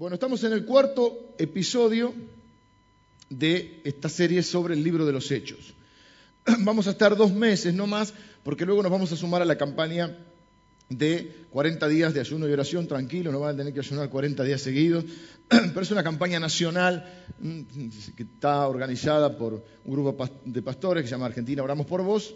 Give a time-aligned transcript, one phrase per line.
[0.00, 2.14] Bueno, estamos en el cuarto episodio
[3.28, 5.74] de esta serie sobre el libro de los Hechos.
[6.60, 9.58] Vamos a estar dos meses no más, porque luego nos vamos a sumar a la
[9.58, 10.16] campaña
[10.88, 14.42] de 40 días de ayuno y oración, tranquilo, no van a tener que ayunar 40
[14.42, 15.04] días seguidos,
[15.48, 17.04] pero es una campaña nacional
[17.38, 17.60] mm,
[18.16, 22.34] que está organizada por un grupo de pastores que se llama Argentina Oramos por Vos,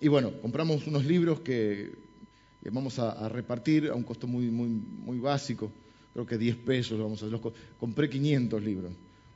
[0.00, 1.92] y bueno, compramos unos libros que
[2.70, 5.70] vamos a, repartir a un costo muy, muy, muy básico,
[6.12, 7.40] creo que 10 pesos, vamos a los,
[7.78, 8.92] compré 500 libros,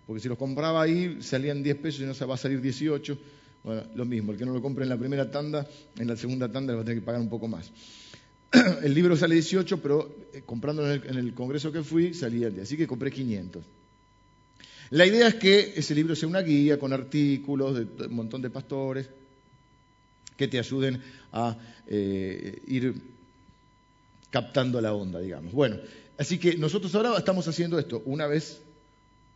[0.06, 3.19] porque si los compraba ahí salían 10 pesos y no se va a salir 18,
[3.64, 5.66] bueno, lo mismo, el que no lo compre en la primera tanda,
[5.98, 7.73] en la segunda tanda le va a tener que pagar un poco más.
[8.83, 12.77] el libro sale 18, pero eh, comprándolo en el, congreso que fui salía 10, así
[12.77, 13.64] que compré 500.
[14.91, 18.50] La idea es que ese libro sea una guía con artículos de un montón de
[18.50, 19.08] pastores
[20.36, 21.02] que te ayuden
[21.33, 21.56] a
[21.88, 22.95] eh, ir
[24.30, 25.52] captando la onda, digamos.
[25.52, 25.77] Bueno,
[26.19, 28.61] así que nosotros ahora estamos haciendo esto una vez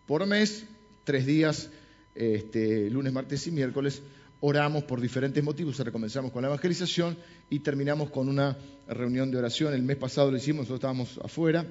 [0.07, 0.65] por mes,
[1.05, 1.71] tres días,
[2.15, 4.03] este, lunes, martes y miércoles,
[4.41, 7.17] oramos por diferentes motivos, recomenzamos con la evangelización
[7.49, 8.57] y terminamos con una
[8.89, 9.75] reunión de oración.
[9.75, 11.67] El mes pasado lo hicimos, nosotros estábamos afuera,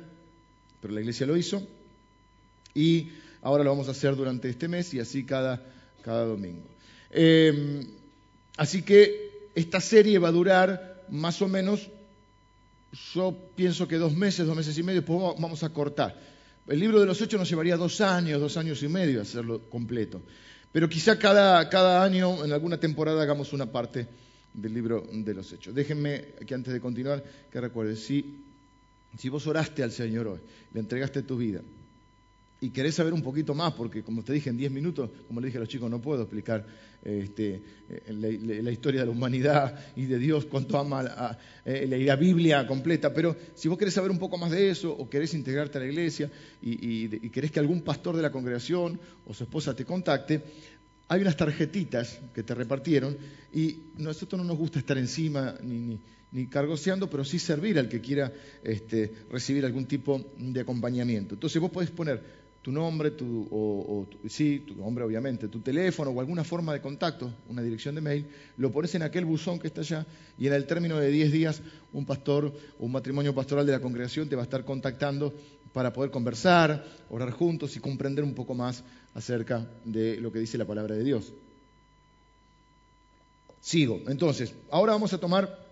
[0.82, 1.68] pero la iglesia lo hizo.
[2.74, 3.10] Y
[3.42, 5.62] ahora lo vamos a hacer durante este mes y así cada,
[6.06, 6.68] domingo.
[7.12, 7.86] Em,
[8.58, 11.90] así que esta serie va a durar más o menos,
[13.14, 16.20] yo pienso que dos meses, dos meses y medio, después vamos a cortar.
[16.68, 20.22] El libro de los hechos nos llevaría dos años, dos años y medio hacerlo completo.
[20.72, 24.08] Pero quizá cada, cada año, en alguna temporada, hagamos una parte
[24.54, 25.74] del libro de los Hechos.
[25.74, 28.38] Déjenme que antes de continuar, que recuerdes, si,
[29.18, 30.40] si vos oraste al Señor hoy,
[30.74, 31.62] le entregaste tu vida,
[32.62, 35.48] y querés saber un poquito más, porque como te dije en 10 minutos, como le
[35.48, 36.66] dije a los chicos, no puedo explicar
[37.04, 42.68] este, eh, la, historia de la humanidad y de Dios, cuánto ama eh, la Biblia
[42.68, 45.82] completa, pero si vos querés saber un poco más de eso, o querés integrarte a
[45.82, 46.30] la iglesia,
[46.62, 50.42] y, querés que algún pastor de la congregación o su esposa te contacte,
[51.08, 53.18] hay unas tarjetitas que te repartieron,
[53.54, 55.98] y nosotros no nos gusta estar encima ni,
[56.32, 58.32] ni cargoseando, pero sí servir al que quiera
[58.64, 61.36] este, recibir algún tipo de acompañamiento.
[61.36, 66.20] Entonces vos podés poner tu nombre, tu, o, sí, tu nombre obviamente, tu teléfono o
[66.20, 68.26] alguna forma de contacto, una dirección de mail,
[68.58, 70.06] lo pones en aquel buzón que está allá
[70.38, 71.62] y en el término de 10 días
[71.94, 75.34] un pastor o un matrimonio pastoral de la congregación te va a estar contactando
[75.74, 78.84] para poder conversar, orar juntos y comprender un poco más
[79.14, 81.32] acerca de lo que dice la palabra de Dios.
[83.62, 84.02] Sigo.
[84.08, 85.66] Entonces, ahora vamos a tomar,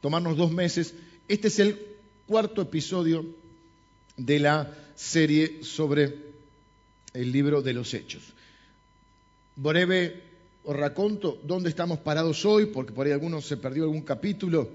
[0.00, 0.94] tomarnos dos meses.
[1.28, 1.78] Este es el
[2.26, 3.41] cuarto episodio
[4.16, 6.16] de la serie sobre
[7.14, 8.22] el libro de los Hechos.
[9.56, 10.32] Breve
[10.64, 14.68] os raconto dónde estamos parados hoy, porque por ahí algunos se perdió algún capítulo.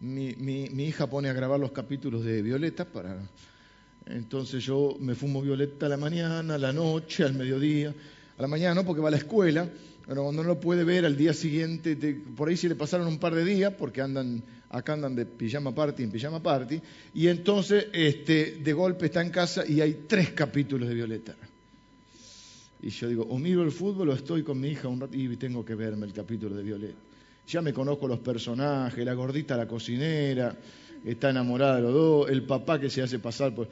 [0.00, 3.18] Mi, hija pone a grabar los capítulos de Violeta para...
[4.06, 7.94] Entonces yo me fumo Violeta a la mañana, a la noche, al mediodía.
[8.36, 9.68] A la mañana porque va a la escuela.
[10.06, 11.96] Pero cuando no lo puede ver al día siguiente,
[12.36, 15.74] por ahí se le pasaron un par de días, porque andan acá andan de pijama
[15.74, 16.80] party en pijama party,
[17.14, 21.36] y entonces este, de golpe está en casa y hay tres capítulos de Violeta.
[22.80, 25.36] Y yo digo, o miro el fútbol o estoy con mi hija un rato y
[25.36, 26.98] tengo que verme el capítulo de Violeta.
[27.46, 30.56] Ya me conozco los personajes, la gordita, la cocinera,
[31.04, 33.68] está enamorada de los dos, el papá que se hace pasar por...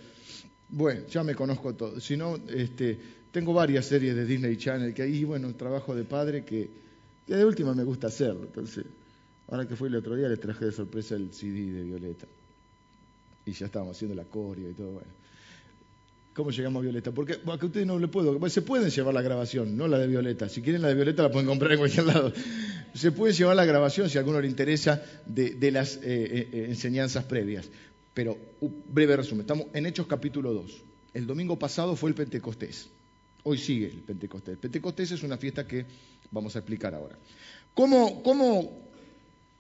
[0.69, 1.99] Bueno, ya me conozco todo.
[1.99, 2.99] Si no, este,
[3.33, 6.69] tengo varias series de Disney Channel que ahí, bueno, trabajo de padre que,
[7.27, 8.43] que de última me gusta hacerlo.
[8.43, 8.84] Entonces,
[9.50, 12.27] Ahora que fue el otro día les traje de sorpresa el CD de Violeta.
[13.44, 14.93] Y ya estábamos haciendo la coreo y todo.
[14.93, 15.09] Bueno.
[16.34, 17.11] ¿Cómo llegamos a Violeta?
[17.11, 18.49] Porque a ustedes no le puedo.
[18.49, 20.49] Se pueden llevar la grabación, no la de Violeta.
[20.49, 22.33] Si quieren la de Violeta la pueden comprar en cualquier lado.
[22.94, 27.25] Se puede llevar la grabación si a alguno le interesa de, las eh, eh, enseñanzas
[27.25, 27.69] previas.
[28.15, 29.41] Pero, un breve resumen.
[29.41, 30.83] Estamos en Hechos capítulo 2.
[31.15, 32.89] El domingo pasado fue el Pentecostés.
[33.43, 34.55] Hoy sigue el Pentecostés.
[34.55, 35.87] El Pentecostés es una fiesta que
[36.31, 37.16] vamos a explicar ahora.
[37.75, 38.79] ¿Cómo, cómo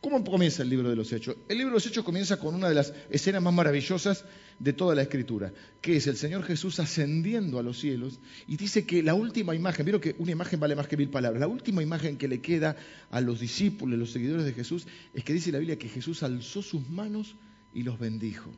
[0.00, 1.36] ¿Cómo comienza el libro de los Hechos?
[1.46, 4.24] El libro de los Hechos comienza con una de las escenas más maravillosas
[4.58, 5.52] de toda la escritura,
[5.82, 9.84] que es el Señor Jesús ascendiendo a los cielos y dice que la última imagen,
[9.84, 12.76] vieron que una imagen vale más que mil palabras, la última imagen que le queda
[13.10, 16.62] a los discípulos, los seguidores de Jesús, es que dice la Biblia que Jesús alzó
[16.62, 17.34] sus manos
[17.74, 18.50] y los bendijo.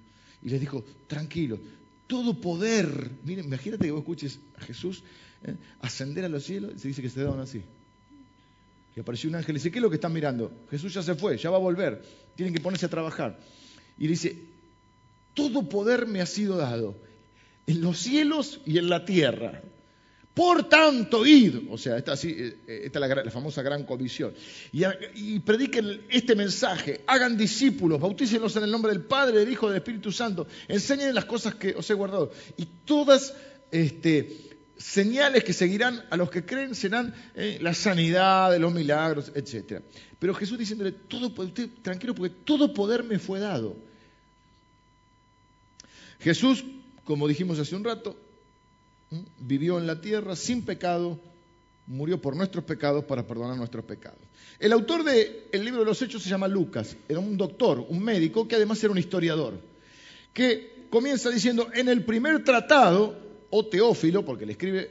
[0.44, 1.59] Y les dijo, tranquilo,
[2.06, 5.03] todo poder, miren, imagínate que vos escuches a Jesús
[5.43, 5.56] ¿eh?
[5.81, 7.62] ascender a los cielos y se dice que se daban así.
[8.94, 10.53] Y apareció un ángel y dice, ¿qué es lo que están mirando?
[10.71, 12.03] Jesús ya se fue, ya va a volver,
[12.37, 13.39] tienen que ponerse a trabajar.
[13.99, 14.37] Y dice,
[15.35, 16.97] todo poder me ha sido dado,
[17.67, 19.62] en los cielos y en la tierra.
[20.35, 21.56] Por tanto, id.
[21.71, 24.33] O sea, esta, así, eh, esta es la, famosa gran comisión.
[24.73, 24.83] Y,
[25.15, 27.03] y, prediquen este mensaje.
[27.06, 30.47] Hagan discípulos, bautícenlos en el nombre del Padre, del Hijo, del Espíritu Santo.
[30.69, 32.33] Enseñen las cosas que os he guardado.
[32.56, 33.35] Y todas
[33.71, 34.52] este,
[34.82, 39.81] señales que seguirán a los que creen serán eh, la sanidad, los milagros, etc.
[40.19, 41.32] Pero Jesús diciéndole, todo,
[41.82, 43.76] tranquilo porque todo poder me fue dado.
[46.20, 46.64] Jesús,
[47.05, 48.17] como dijimos hace un rato,
[49.38, 51.19] vivió en la tierra sin pecado,
[51.87, 54.20] murió por nuestros pecados para perdonar nuestros pecados.
[54.58, 58.46] El autor del libro de los Hechos se llama Lucas, era un doctor, un médico,
[58.46, 59.61] que además era un historiador,
[60.32, 64.91] que comienza diciendo, en el primer tratado, o Teófilo, porque le escribe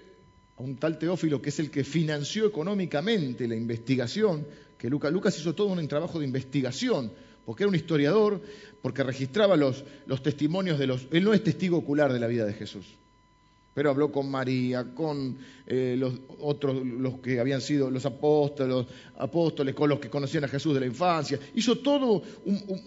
[0.58, 4.46] a un tal Teófilo que es el que financió económicamente la investigación,
[4.78, 7.12] que Lucas, hizo todo un trabajo de investigación,
[7.44, 8.40] porque era un historiador,
[8.82, 11.08] porque registraba los, los testimonios de los...
[11.12, 12.86] Él no es testigo ocular de la vida de Jesús
[13.74, 18.86] pero habló con María, con eh, los otros, los que habían sido los apóstoles,
[19.18, 21.40] apóstoles, con los que conocían a Jesús de la infancia.
[21.56, 22.22] Hizo todo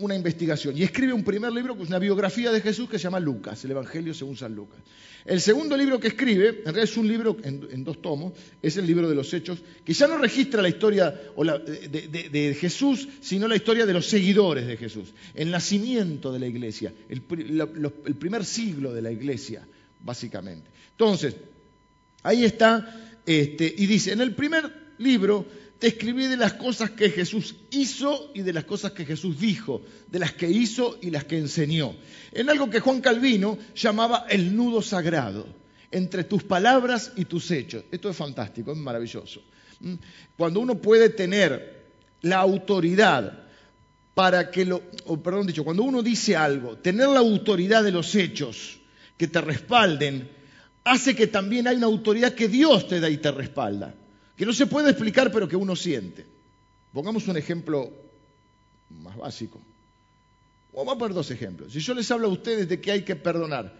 [0.01, 3.05] una investigación y escribe un primer libro que es una biografía de Jesús que se
[3.05, 4.81] llama Lucas, el Evangelio según San Lucas.
[5.25, 8.87] El segundo libro que escribe, en realidad es un libro en, dos tomos, es el
[8.87, 13.87] libro de los Hechos, que ya no registra la historia de, Jesús, sino la historia
[13.87, 19.11] de los seguidores de Jesús, el nacimiento de la iglesia, el primer siglo de la
[19.11, 19.67] iglesia
[20.05, 20.71] básicamente.
[20.93, 21.35] Entonces,
[22.23, 25.47] ahí está, este, y dice, en el primer libro
[25.79, 29.83] te escribí de las cosas que Jesús hizo y de las cosas que Jesús dijo,
[30.11, 31.95] de las que hizo y las que enseñó.
[32.33, 35.47] En algo que Juan Calvino llamaba el nudo sagrado,
[35.91, 37.85] entre tus palabras y tus hechos.
[37.91, 39.43] Esto es fantástico, es maravilloso.
[39.81, 39.95] ¿Mm?
[40.37, 41.85] Cuando uno puede tener
[42.23, 43.45] la autoridad
[44.15, 44.81] para que lo,
[45.23, 48.79] perdón dicho, cuando uno dice algo, tener la autoridad de los hechos,
[49.17, 50.29] que te respalden,
[50.85, 53.95] hace que también hay una autoridad que Dios te da y te respalda,
[54.37, 56.27] que no se puede explicar pero que uno siente.
[56.93, 57.93] Pongamos un ejemplo
[59.03, 59.61] más básico.
[60.73, 61.73] vamos a poner dos ejemplos.
[61.73, 63.73] Si yo les hablo a ustedes de que hay que perdonar,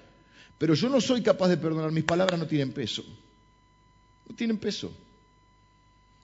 [0.59, 3.05] pero yo no soy capaz de perdonar, mis palabras no tienen peso.
[4.29, 4.93] No tienen peso.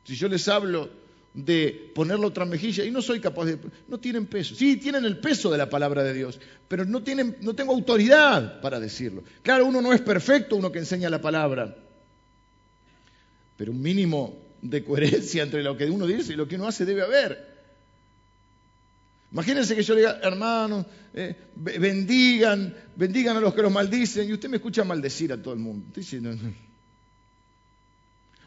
[0.05, 0.89] Si yo les hablo
[1.33, 3.59] de ponerlo otra mejilla y no soy capaz de...
[3.89, 4.55] No tienen peso.
[4.55, 8.61] Sí, tienen el peso de la palabra de Dios, pero no, tienen, no tengo autoridad
[8.61, 9.23] para decirlo.
[9.43, 11.77] Claro, uno no es perfecto, uno que enseña la palabra,
[13.57, 16.85] pero un mínimo de coherencia entre lo que uno dice y lo que uno hace
[16.85, 17.51] debe haber.
[19.33, 24.33] Imagínense que yo le diga, hermanos, eh, bendigan, bendigan a los que los maldicen, y
[24.33, 25.87] usted me escucha maldecir a todo el mundo.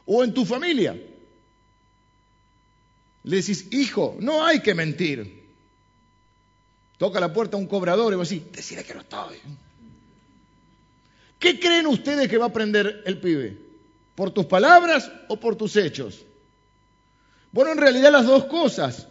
[0.05, 0.99] O en tu familia.
[3.23, 5.43] Le decís, hijo, no hay que mentir.
[6.97, 9.37] Toca la puerta un cobrador y vos decís, decirle que no estoy.
[11.39, 13.57] ¿Qué creen ustedes que va a aprender el pibe?
[14.15, 16.23] ¿Por tus palabras o por tus hechos?
[17.51, 19.07] Bueno, en realidad las dos cosas.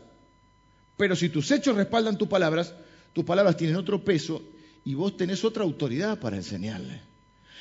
[0.97, 2.75] Pero si tus hechos respaldan tus palabras,
[3.13, 4.43] tus palabras tienen otro peso
[4.85, 7.01] y vos tenés otra autoridad para enseñarle.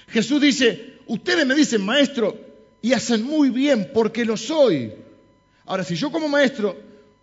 [0.08, 2.38] Jesús dice, ustedes me dicen maestro
[2.82, 4.94] y hacen muy bien porque lo soy.
[5.72, 6.76] Ahora, si yo como maestro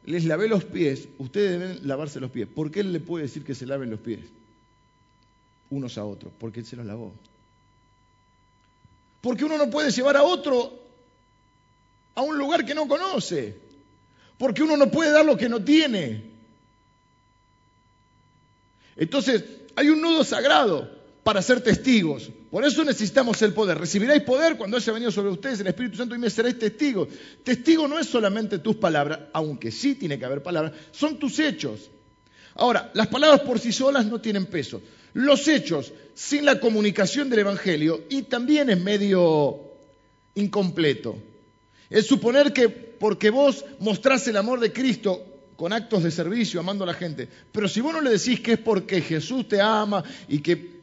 [0.06, 2.48] les lavé los pies, ustedes deben lavarse los pies.
[2.48, 4.20] ¿Por qué él le puede decir que se laven los pies?
[5.68, 7.12] Unos a otros, porque él se los lavó.
[9.20, 10.80] Porque uno no puede llevar a otro
[12.14, 13.54] a un lugar que no conoce.
[14.38, 16.24] Porque uno no puede dar lo que no tiene.
[18.96, 19.44] Entonces,
[19.76, 20.97] hay un nudo sagrado
[21.28, 22.30] para ser testigos.
[22.50, 23.76] Por eso necesitamos el poder.
[23.76, 27.08] Recibiréis poder cuando haya venido sobre ustedes el Espíritu Santo y me seréis testigos.
[27.44, 31.90] Testigo no es solamente tus palabras, aunque sí tiene que haber palabras, son tus hechos.
[32.54, 34.80] Ahora, las palabras por sí solas no tienen peso.
[35.12, 39.60] Los hechos, sin la comunicación del Evangelio, y también es medio
[40.34, 41.18] incompleto.
[41.90, 45.22] Es suponer que porque vos mostrás el amor de Cristo
[45.56, 48.52] con actos de servicio, amando a la gente, pero si vos no le decís que
[48.52, 50.77] es porque Jesús te ama y que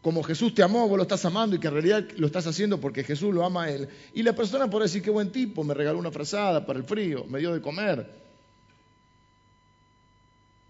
[0.00, 2.80] como Jesús te amó, vos lo estás amando y que en realidad lo estás haciendo
[2.80, 3.88] porque Jesús lo ama a él.
[4.14, 7.24] Y la persona puede decir, qué buen tipo, me regaló una frazada para el frío,
[7.24, 8.08] me dio de comer.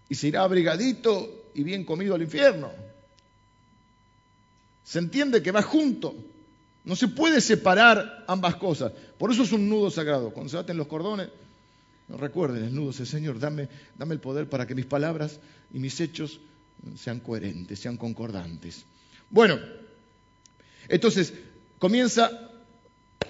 [0.09, 2.69] Y se irá abrigadito y bien comido al infierno.
[4.83, 6.13] Se entiende que va junto.
[6.83, 8.91] No se puede separar ambas cosas.
[9.17, 10.31] Por eso es un nudo sagrado.
[10.31, 11.29] Cuando se baten los cordones,
[12.09, 15.39] recuerden el nudo ese Señor, dame, dame el poder para que mis palabras
[15.73, 16.41] y mis hechos
[16.97, 18.85] sean coherentes, sean concordantes.
[19.33, 19.59] Bueno,
[20.87, 21.33] entonces
[21.79, 22.51] comienza,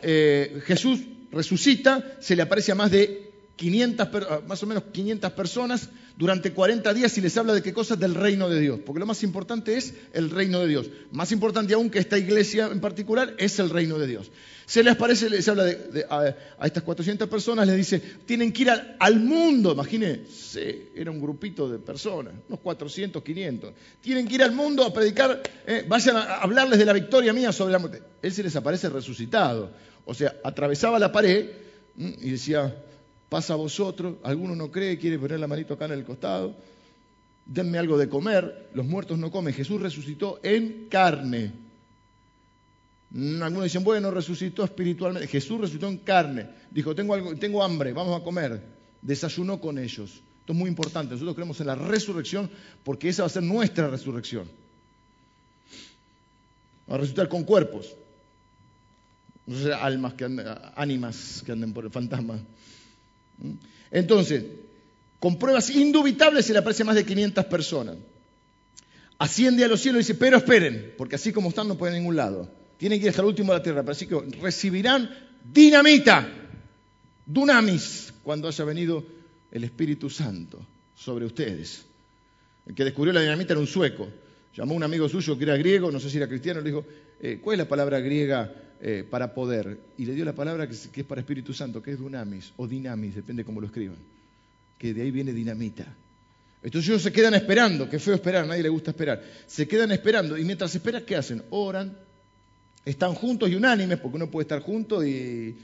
[0.02, 1.00] eh, Jesús
[1.32, 6.54] resucita, se le aparece a más de 500, ah, más o menos 500 personas durante
[6.54, 8.80] 40 días y les habla de qué cosas del reino de Dios.
[8.86, 10.90] Porque lo más importante es el reino de Dios.
[11.12, 14.32] Más importante aún que esta iglesia en particular es el reino de Dios.
[14.66, 15.66] Se les parece, les habla
[16.10, 18.70] a, estas 400 personas, les dice, tienen que ir
[19.00, 19.74] al, mundo.
[19.74, 23.74] Imagínense, era un grupito de personas, unos 400, 500.
[24.02, 27.52] Tienen que ir al mundo a predicar, eh, vayan a hablarles de la victoria mía
[27.52, 28.02] sobre la muerte.
[28.22, 29.72] Él se les aparece resucitado.
[30.06, 31.50] O sea, atravesaba la pared
[31.98, 32.76] y decía,
[33.34, 36.54] pasa a vosotros, alguno no cree, quiere poner la manito acá en el costado,
[37.48, 41.52] denme algo de comer, los muertos no comen, Jesús resucitó en carne.
[43.12, 48.22] Algunos dicen, bueno, resucitó espiritualmente, Jesús resucitó en carne, dijo, tengo, algo, tengo hambre, vamos
[48.22, 48.62] a comer,
[49.02, 50.22] desayunó con ellos.
[50.42, 52.52] Esto es muy importante, nosotros creemos en la resurrección
[52.84, 54.48] porque esa va a ser nuestra resurrección.
[56.88, 57.96] Va a resucitar con cuerpos,
[59.48, 62.38] no sé, almas que anden, ánimas que anden por el fantasma.
[63.92, 64.44] Entonces,
[65.20, 67.96] con pruebas indubitables se le aparece más de 500 personas.
[69.20, 71.98] Asciende a los cielos y dice, pero esperen, porque así como están no pueden ir
[71.98, 72.50] a ningún lado.
[72.78, 75.10] Tienen que ir el último de la tierra, pero así que recibirán
[75.54, 76.28] dinamita,
[77.26, 79.06] dunamis, cuando haya venido
[79.52, 81.86] el Espíritu Santo sobre ustedes.
[82.66, 84.10] El que descubrió la dinamita era un sueco.
[84.56, 86.86] Llamó a un amigo suyo que era griego, no sé si era cristiano, le dijo,
[87.22, 88.54] eh, ¿cuál es la palabra griega
[88.86, 89.80] eh, para poder.
[89.98, 93.16] Y le dio la palabra que, es para Espíritu Santo, que es dunamis o dinamis,
[93.16, 93.96] depende cómo lo escriban.
[94.78, 95.88] Que de ahí viene dinamita.
[96.62, 99.24] Entonces ellos se quedan esperando, que feo esperar, a nadie le gusta esperar.
[99.48, 101.42] Se quedan esperando y mientras esperan, ¿qué hacen?
[101.52, 101.98] Oran,
[102.84, 105.56] están juntos y unánimes, porque uno puede estar junto y,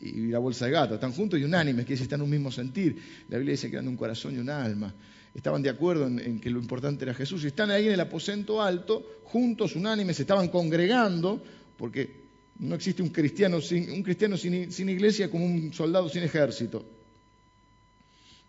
[0.00, 2.96] la bolsa de gato, están juntos y unánimes, que están en un mismo sentir.
[3.28, 4.94] La Biblia dice que eran un corazón y un alma.
[5.34, 7.44] Estaban de acuerdo en, en, que lo importante era Jesús.
[7.44, 11.44] Y están ahí en el aposento alto, juntos, unánimes, se estaban congregando,
[11.76, 12.25] porque
[12.58, 16.84] no existe un cristiano sin, iglesia como un soldado sin ejército.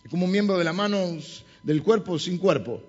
[0.09, 1.17] Como un miembro de la mano
[1.63, 2.81] del cuerpo sin cuerpo.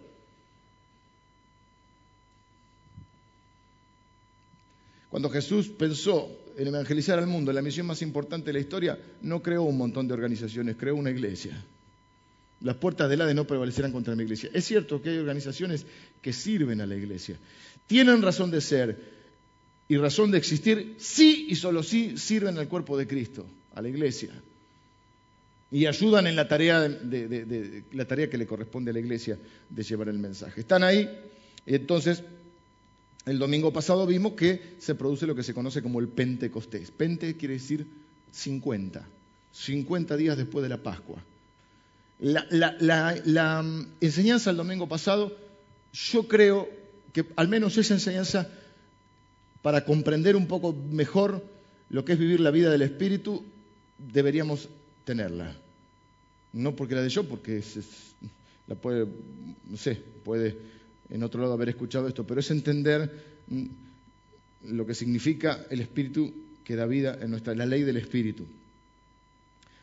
[5.10, 9.42] Cuando Jesús pensó en evangelizar al mundo, la misión más importante de la historia, no
[9.42, 11.64] creó un montón de organizaciones, creó una iglesia.
[12.60, 14.50] Las puertas del Hades no prevalecerán contra mi iglesia.
[14.52, 15.87] Es cierto que hay organizaciones
[16.20, 17.37] que sirven a la iglesia.
[17.87, 19.17] Tienen razón de ser,
[19.88, 23.88] y razón de existir, sí y solo sí sirven al cuerpo de Cristo, a la
[23.88, 24.30] iglesia.
[25.71, 29.83] Y ayudan en la tarea, de, la tarea que le corresponde a la iglesia de
[29.83, 30.61] llevar el mensaje.
[30.61, 31.09] Están ahí,
[31.66, 32.23] y entonces
[33.25, 36.90] el domingo pasado vimos que se produce lo que se conoce como el Pentecostés.
[36.90, 37.87] Pente quiere decir
[38.33, 39.07] 50,
[39.52, 41.23] 50 días después de la Pascua.
[42.21, 45.35] La, la mm, enseñanza del domingo pasado,
[45.92, 46.68] yo creo
[47.12, 48.50] que al menos esa enseñanza
[49.68, 51.44] para comprender un poco mejor
[51.90, 53.44] lo que es vivir la vida del Espíritu,
[53.98, 54.66] deberíamos
[55.04, 55.54] tenerla.
[56.54, 57.62] No porque la de yo, porque
[58.66, 59.06] la puede,
[59.68, 60.56] no sé, puede
[61.10, 63.12] en otro lado haber escuchado esto, pero es entender
[63.48, 63.66] mm,
[64.68, 66.32] lo que significa el Espíritu
[66.64, 68.46] que da vida en nuestra, la ley del Espíritu.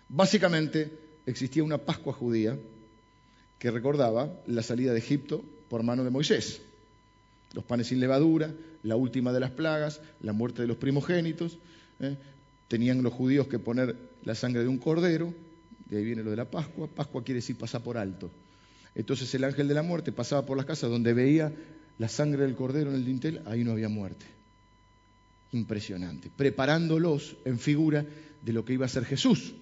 [0.09, 0.89] Básicamente
[1.27, 2.57] existía una Pascua judía
[3.59, 6.59] que recordaba la salida de Egipto por mano de Moisés
[7.55, 11.57] los panes sin levadura, la última de las plagas, la muerte de los primogénitos.
[12.01, 12.17] ¿eh?
[12.67, 13.95] Tenían los judíos que poner
[14.25, 15.33] la sangre de un cordero,
[15.89, 16.87] de ahí viene lo de la Pascua.
[16.87, 18.29] Pascua quiere decir pasar por alto.
[18.93, 21.53] Entonces el ángel de la muerte pasaba por las casas donde veía
[21.97, 24.25] la sangre del cordero en el dintel, ahí no había muerte.
[25.53, 26.29] Impresionante.
[26.35, 28.05] Preparándolos en figura
[28.41, 29.53] de lo que iba a ser Jesús.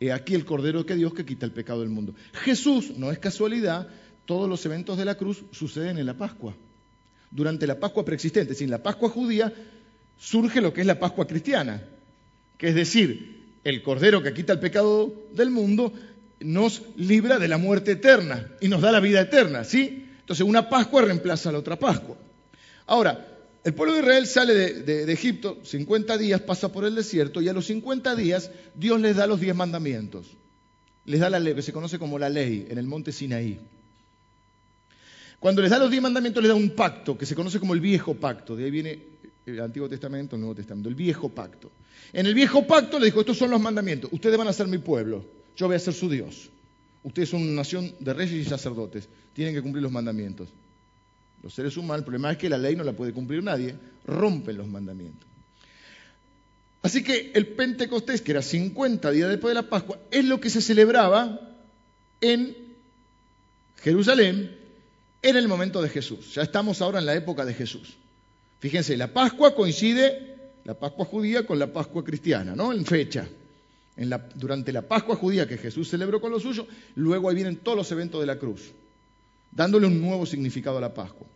[0.00, 2.14] He aquí el cordero que Dios que quita el pecado del mundo.
[2.32, 3.88] Jesús, no es casualidad,
[4.24, 6.56] todos los eventos de la cruz suceden en la Pascua
[7.32, 8.54] durante la Pascua preexistente.
[8.54, 9.52] Sin la Pascua judía
[10.16, 11.82] surge lo que es la Pascua cristiana,
[12.56, 15.92] que es decir, el Cordero que quita el pecado del mundo
[16.40, 20.08] nos libra de la muerte eterna y nos da la vida eterna, ¿sí?
[20.20, 22.16] Entonces una Pascua reemplaza a la otra Pascua.
[22.86, 23.28] Ahora,
[23.64, 27.52] el pueblo de Israel sale de, Egipto, 50 días pasa por el desierto y a
[27.52, 30.36] los 50 días Dios les da los 10 mandamientos.
[31.04, 33.60] Les da la ley, que se conoce como la ley, en el monte Sinaí.
[35.42, 37.80] Cuando les da los diez mandamientos, les da un pacto que se conoce como el
[37.80, 38.54] viejo pacto.
[38.54, 38.96] De ahí viene
[39.44, 41.68] el Antiguo Testamento, el Nuevo Testamento, el viejo pacto.
[42.12, 44.78] En el viejo pacto le dijo, estos son los mandamientos, ustedes van a ser mi
[44.78, 45.24] pueblo,
[45.56, 46.48] yo voy a ser su Dios.
[47.02, 50.48] Ustedes son una nación de reyes y sacerdotes, tienen que cumplir los mandamientos.
[51.42, 53.74] Los seres humanos, el problema es que la ley no la puede cumplir nadie,
[54.06, 55.28] rompen los mandamientos.
[56.82, 60.50] Así que el Pentecostés, que era 50 días después de la Pascua, es lo que
[60.50, 61.40] se celebraba
[62.20, 62.56] en
[63.82, 64.61] Jerusalén
[65.22, 66.34] en el momento de Jesús.
[66.34, 67.94] Ya estamos ahora en la época de Jesús.
[68.58, 72.72] Fíjense, la Pascua coincide, la Pascua judía con la Pascua cristiana, ¿no?
[72.72, 73.26] En fecha.
[74.34, 77.92] durante la Pascua judía que Jesús celebró con los suyos, luego ahí vienen todos los
[77.92, 78.72] eventos de la cruz,
[79.50, 81.26] dándole un nuevo significado a la Pascua.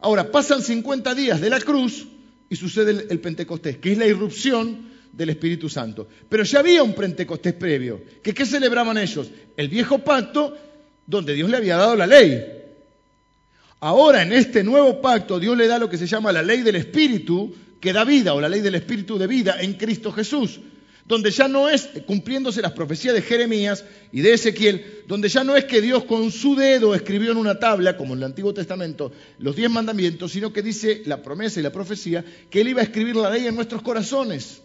[0.00, 2.06] Ahora, pasan 50 días de la cruz
[2.48, 6.08] y sucede el, Pentecostés, que es la irrupción del Espíritu Santo.
[6.28, 9.30] Pero ya había un Pentecostés previo, que ¿qué celebraban ellos?
[9.56, 10.56] El viejo pacto
[11.06, 12.59] donde Dios le había dado la ley.
[13.80, 16.76] Ahora en este nuevo pacto Dios le da lo que se llama la ley del
[16.76, 20.60] Espíritu, que da vida, o la ley del Espíritu de vida en Cristo Jesús
[21.10, 25.56] donde ya no es, cumpliéndose las profecías de Jeremías y de Ezequiel, donde ya no
[25.56, 29.10] es que Dios con su dedo escribió en una tabla, como en el Antiguo Testamento,
[29.40, 32.84] los diez mandamientos, sino que dice la promesa y la profecía que Él iba a
[32.84, 34.62] escribir la ley en nuestros corazones.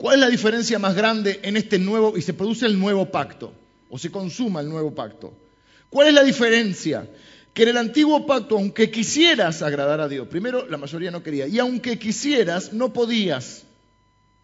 [0.00, 3.52] ¿Cuál es la diferencia más grande en este nuevo, y se produce el nuevo pacto,
[3.90, 5.34] o se consuma el nuevo pacto?
[5.90, 7.06] ¿Cuál es la diferencia?
[7.52, 11.46] que en el antiguo pacto, aunque quisieras agradar a Dios, primero la mayoría no quería,
[11.48, 13.64] y aunque quisieras, no podías,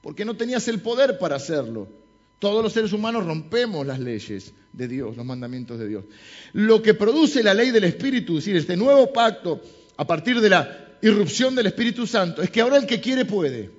[0.03, 1.89] porque no tenías el poder para hacerlo.
[2.39, 6.05] Todos los seres humanos rompemos las leyes de Dios, los mandamientos de Dios.
[6.53, 9.63] Lo que produce la ley del Espíritu, es decir, este nuevo pacto
[9.97, 13.76] a partir de la irrupción del Espíritu Santo, es que ahora el que quiere puede.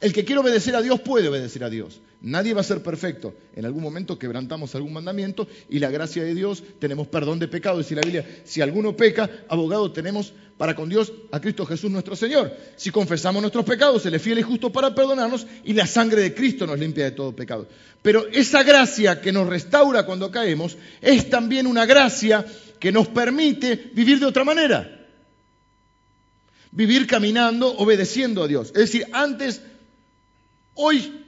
[0.00, 2.00] El que quiere obedecer a Dios puede obedecer a Dios.
[2.22, 3.34] Nadie va a ser perfecto.
[3.54, 7.78] En algún momento quebrantamos algún mandamiento y la gracia de Dios tenemos perdón de pecado.
[7.78, 12.16] Dice la Biblia, si alguno peca, abogado tenemos para con Dios a Cristo Jesús nuestro
[12.16, 12.54] Señor.
[12.76, 16.34] Si confesamos nuestros pecados, Él es fiel y justo para perdonarnos y la sangre de
[16.34, 17.66] Cristo nos limpia de todo pecado.
[18.02, 22.44] Pero esa gracia que nos restaura cuando caemos es también una gracia
[22.78, 24.98] que nos permite vivir de otra manera.
[26.72, 28.68] Vivir caminando, obedeciendo a Dios.
[28.68, 29.60] Es decir, antes,
[30.80, 31.20] hoy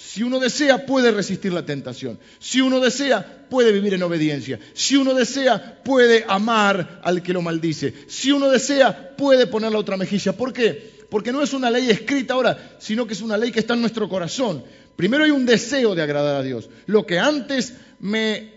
[0.00, 2.20] si uno desea, puede resistir la tentación.
[2.38, 4.60] Si uno desea, puede vivir en obediencia.
[4.72, 7.92] Si uno desea, puede amar al que lo maldice.
[8.06, 10.34] Si uno desea, puede poner la otra mejilla.
[10.34, 10.98] ¿Por qué?
[11.10, 13.80] Porque no es una ley escrita ahora, sino que es una ley que está en
[13.80, 14.62] nuestro corazón.
[14.94, 16.70] Primero hay un deseo de agradar a Dios.
[16.86, 18.52] Lo que antes me,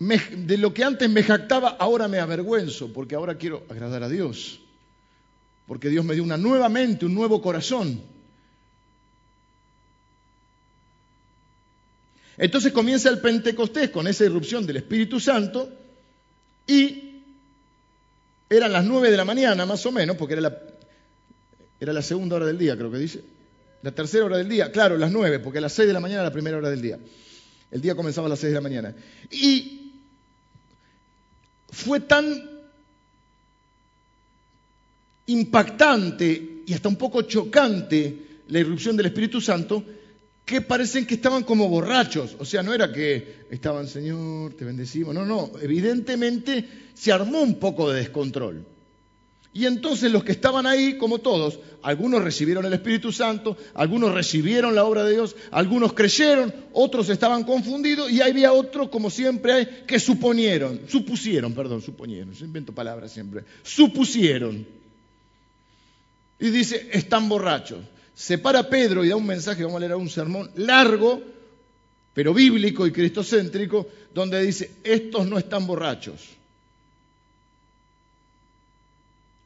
[0.00, 4.58] de lo que antes me jactaba, ahora me avergüenzo, porque ahora quiero agradar a Dios.
[5.68, 8.19] Porque Dios me dio una nueva mente, un nuevo corazón.
[12.40, 15.68] Entonces comienza el Pentecostés con esa irrupción del Espíritu Santo
[16.66, 17.20] y
[18.48, 22.56] eran las nueve de la mañana más o menos, porque era la, segunda hora del
[22.56, 23.22] día, creo que dice.
[23.82, 26.22] La tercera hora del día, claro, las nueve, porque a las seis de la mañana
[26.22, 26.98] era la primera hora del día.
[27.70, 28.94] El día comenzaba a las seis de la mañana.
[29.30, 29.92] Y
[31.68, 32.48] fue tan
[35.26, 38.16] impactante y hasta un poco chocante
[38.48, 39.84] la irrupción del Espíritu Santo
[40.50, 42.34] que parecen que estaban como borrachos.
[42.40, 45.14] O sea, no era que estaban, Señor, te bendecimos.
[45.14, 48.66] No, no, evidentemente se armó un poco de descontrol.
[49.52, 54.74] Y entonces los que estaban ahí, como todos, algunos recibieron el Espíritu Santo, algunos recibieron
[54.74, 59.66] la obra de Dios, algunos creyeron, otros estaban confundidos y había otros, como siempre hay,
[59.86, 64.66] que suponieron, supusieron, perdón, suponieron, yo invento palabras siempre, supusieron.
[66.40, 67.80] Y dice, están borrachos
[68.20, 71.22] se para Pedro y da un mensaje, vamos a leer un sermón largo,
[72.12, 76.28] pero bíblico y cristocéntrico, donde dice, estos no están borrachos,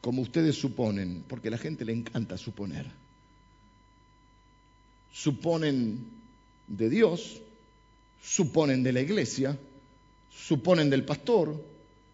[0.00, 2.90] como ustedes suponen, porque a la gente le encanta suponer.
[5.12, 6.04] Suponen
[6.66, 7.40] de Dios,
[8.24, 9.56] suponen de la iglesia,
[10.36, 11.64] suponen del pastor,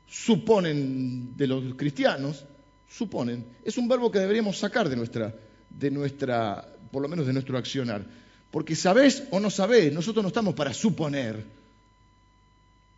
[0.06, 2.44] suponen de los cristianos,
[2.86, 3.46] suponen.
[3.64, 5.34] Es un verbo que deberíamos sacar de nuestra
[5.70, 8.04] de nuestra, por lo menos de nuestro accionar.
[8.50, 11.44] Porque sabés o no sabés, nosotros no estamos para suponer.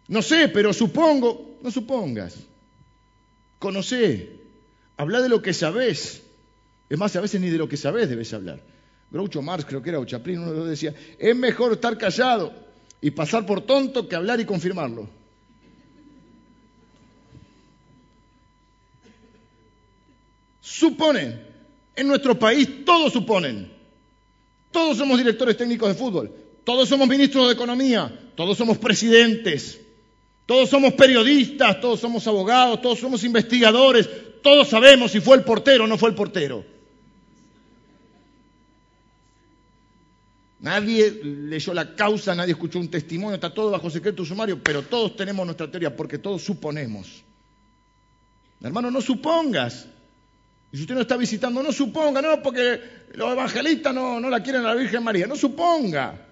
[0.08, 2.36] No sé, pero supongo, no supongas.
[3.58, 4.30] Conocé,
[4.96, 6.22] habla de lo que sabés.
[6.88, 8.60] Es más, a veces ni de lo que sabés debes hablar.
[9.10, 12.52] Groucho Marx, creo que era, o Chaplin, uno de los decía, es mejor estar callado
[13.00, 15.08] y pasar por tonto que hablar y confirmarlo.
[20.60, 21.51] Suponen,
[21.94, 23.70] en nuestro país todos suponen.
[24.70, 26.32] Todos somos directores técnicos de fútbol,
[26.64, 29.78] todos somos ministros de Economía, todos somos presidentes,
[30.46, 34.08] todos somos periodistas, todos somos abogados, todos somos investigadores,
[34.42, 36.64] todos sabemos si fue el portero o no fue el portero.
[40.60, 45.16] Nadie leyó la causa, nadie escuchó un testimonio, está todo bajo secreto sumario, pero todos
[45.16, 47.24] tenemos nuestra teoría porque todos suponemos.
[48.62, 49.88] Hermano, no supongas.
[50.72, 52.80] Y si usted no está visitando, no suponga, no, porque
[53.12, 56.28] los evangelistas no, no la quieren a la Virgen María, no suponga.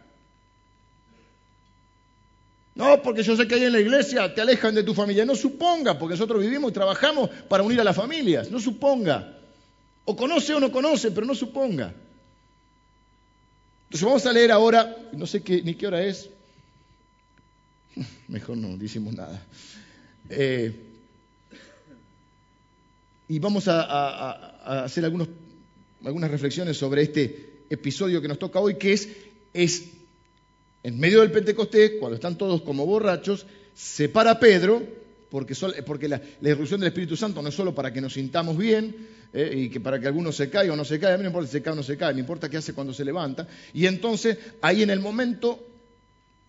[2.74, 5.26] No, porque yo sé que ahí en la iglesia te alejan de tu familia.
[5.26, 8.50] No suponga, porque nosotros vivimos y trabajamos para unir a las familias.
[8.50, 9.36] No suponga.
[10.06, 11.92] O conoce o no conoce, pero no suponga.
[13.84, 16.30] Entonces vamos a leer ahora, no sé qué, ni qué hora es,
[18.28, 19.42] mejor no decimos nada.
[20.30, 20.89] Eh,
[23.30, 25.28] y vamos a, hacer algunos,
[26.04, 29.08] algunas reflexiones sobre este episodio que nos toca hoy, que es,
[29.54, 29.84] es
[30.82, 34.82] en medio del Pentecostés, cuando están todos como borrachos, se para Pedro,
[35.30, 35.54] porque,
[35.86, 38.96] porque la, irrupción del Espíritu Santo no es solo para que nos sintamos bien
[39.32, 41.28] eh, y que para que alguno se caiga o no se caiga, a mí no
[41.28, 43.46] importa si se cae o no se cae, me importa qué hace cuando se levanta.
[43.72, 45.64] Y entonces, ahí en el momento,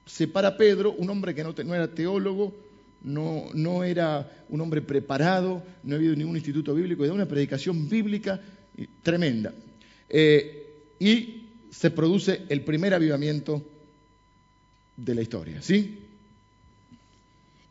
[0.07, 2.55] se para Pedro, un hombre que no, no era teólogo,
[3.03, 8.39] no, no, era un hombre preparado, no había ningún instituto bíblico, era una predicación bíblica
[9.03, 9.53] tremenda.
[10.09, 10.67] Eh,
[10.99, 13.63] y se produce el primer avivamiento
[14.97, 15.99] de la historia, ¿sí?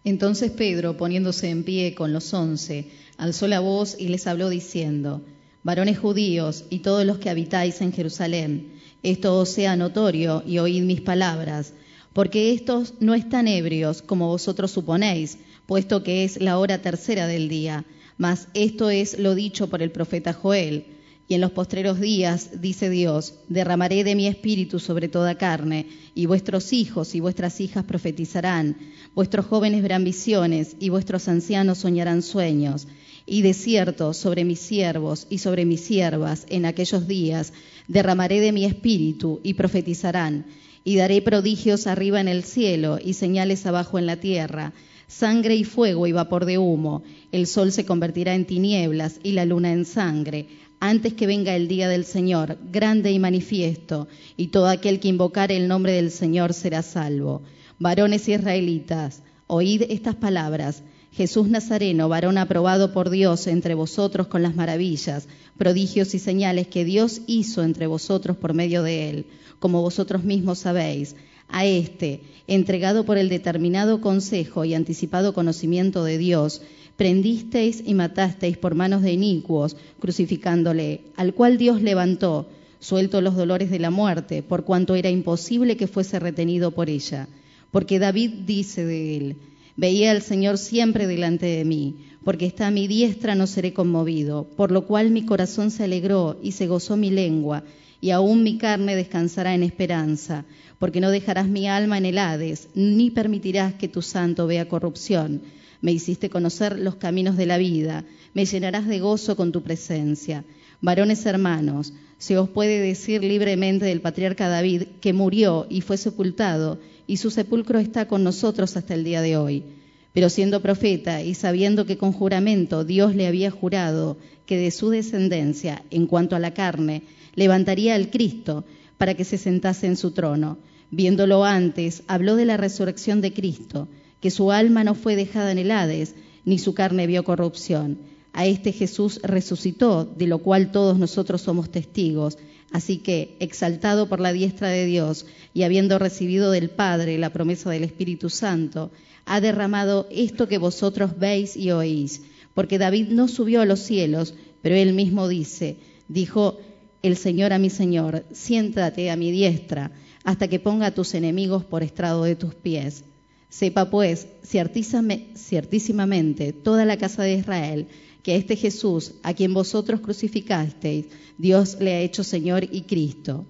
[0.05, 5.23] Entonces Pedro, poniéndose en pie con los once, alzó la voz y les habló diciendo,
[5.63, 10.83] varones judíos y todos los que habitáis en Jerusalén, esto os sea notorio y oíd
[10.83, 11.75] mis palabras,
[12.13, 17.49] porque estos no están ebrios como vosotros suponéis, puesto que es la hora tercera del
[17.49, 17.85] día,
[18.19, 20.85] mas esto es lo dicho por el profeta Joel.
[21.29, 26.27] Y en los postreros días, dice Dios, derramaré de mi espíritu sobre toda carne, y
[26.27, 28.77] vuestros hijos y vuestras hijas profetizarán,
[29.15, 32.89] vuestros jóvenes verán visiones, y vuestros ancianos soñarán sueños.
[33.27, 37.53] Y de cierto, sobre mis siervos y sobre mis siervas, en aquellos días,
[37.87, 40.47] derramaré de mi espíritu, y profetizarán,
[40.85, 44.73] y daré prodigios arriba en el cielo, y señales abajo en la tierra,
[45.07, 49.45] sangre y fuego y vapor de humo, el sol se convertirá en tinieblas y la
[49.45, 50.47] luna en sangre
[50.81, 55.55] antes que venga el día del Señor, grande y manifiesto, y todo aquel que invocare
[55.57, 57.43] el nombre del Señor será salvo.
[57.79, 60.83] Varones israelitas, oíd estas palabras.
[61.13, 65.27] Jesús Nazareno, varón aprobado por Dios entre vosotros con las maravillas,
[65.59, 69.27] prodigios y señales que Dios hizo entre vosotros por medio de él,
[69.59, 71.17] como vosotros mismos sabéis.
[71.49, 76.63] A este, entregado por el determinado consejo y anticipado conocimiento de Dios,
[76.97, 82.47] prendisteis y matasteis por manos de inicuos, crucificándole, al cual Dios levantó,
[82.79, 87.27] suelto los dolores de la muerte, por cuanto era imposible que fuese retenido por ella.
[87.73, 89.37] Porque David dice de él,
[89.77, 94.45] veía al Señor siempre delante de mí, porque está a mi diestra no seré conmovido,
[94.57, 97.65] por lo cual mi corazón se alegró y se gozó mi lengua,
[98.01, 100.45] y aún mi carne descansará en esperanza,
[100.79, 105.43] porque no dejarás mi alma en el Hades, ni permitirás que tu santo vea corrupción
[105.81, 108.05] me hiciste conocer los caminos de la vida,
[108.35, 110.45] me llenarás de gozo con tu presencia.
[110.81, 116.79] Varones hermanos, se os puede decir libremente del patriarca David que murió y fue sepultado,
[117.11, 119.65] y su sepulcro está con nosotros hasta el día de hoy.
[120.13, 124.91] Pero siendo profeta y sabiendo que con juramento Dios le había jurado que de su
[124.91, 127.03] descendencia, en cuanto a la carne,
[127.35, 128.65] levantaría al Cristo
[128.97, 130.59] para que se sentase en su trono,
[130.93, 133.89] viéndolo antes, habló de la resurrección de Cristo
[134.21, 137.99] que su alma no fue dejada en el Hades, ni su carne vio corrupción.
[138.33, 142.39] A este Jesús resucitó, de lo cual todos nosotros somos testigos.
[142.73, 147.71] Así que, exaltado por la diestra de Dios y habiendo recibido del Padre la promesa
[147.71, 148.91] del Espíritu Santo,
[149.27, 152.23] ha derramado esto que vosotros veis y oís.
[152.55, 155.77] Porque David no subió a los cielos, pero él mismo dice,
[156.09, 156.59] dijo
[157.03, 159.91] el Señor a mi Señor, siéntate a mi diestra,
[160.25, 163.05] hasta que ponga a tus enemigos por estrado de tus pies.
[163.49, 167.89] Sepa pues ciertísimamente toda la casa de Israel
[168.23, 171.07] que este Jesús, a quien vosotros crucificasteis,
[171.39, 173.47] Dios le ha hecho Señor y Cristo.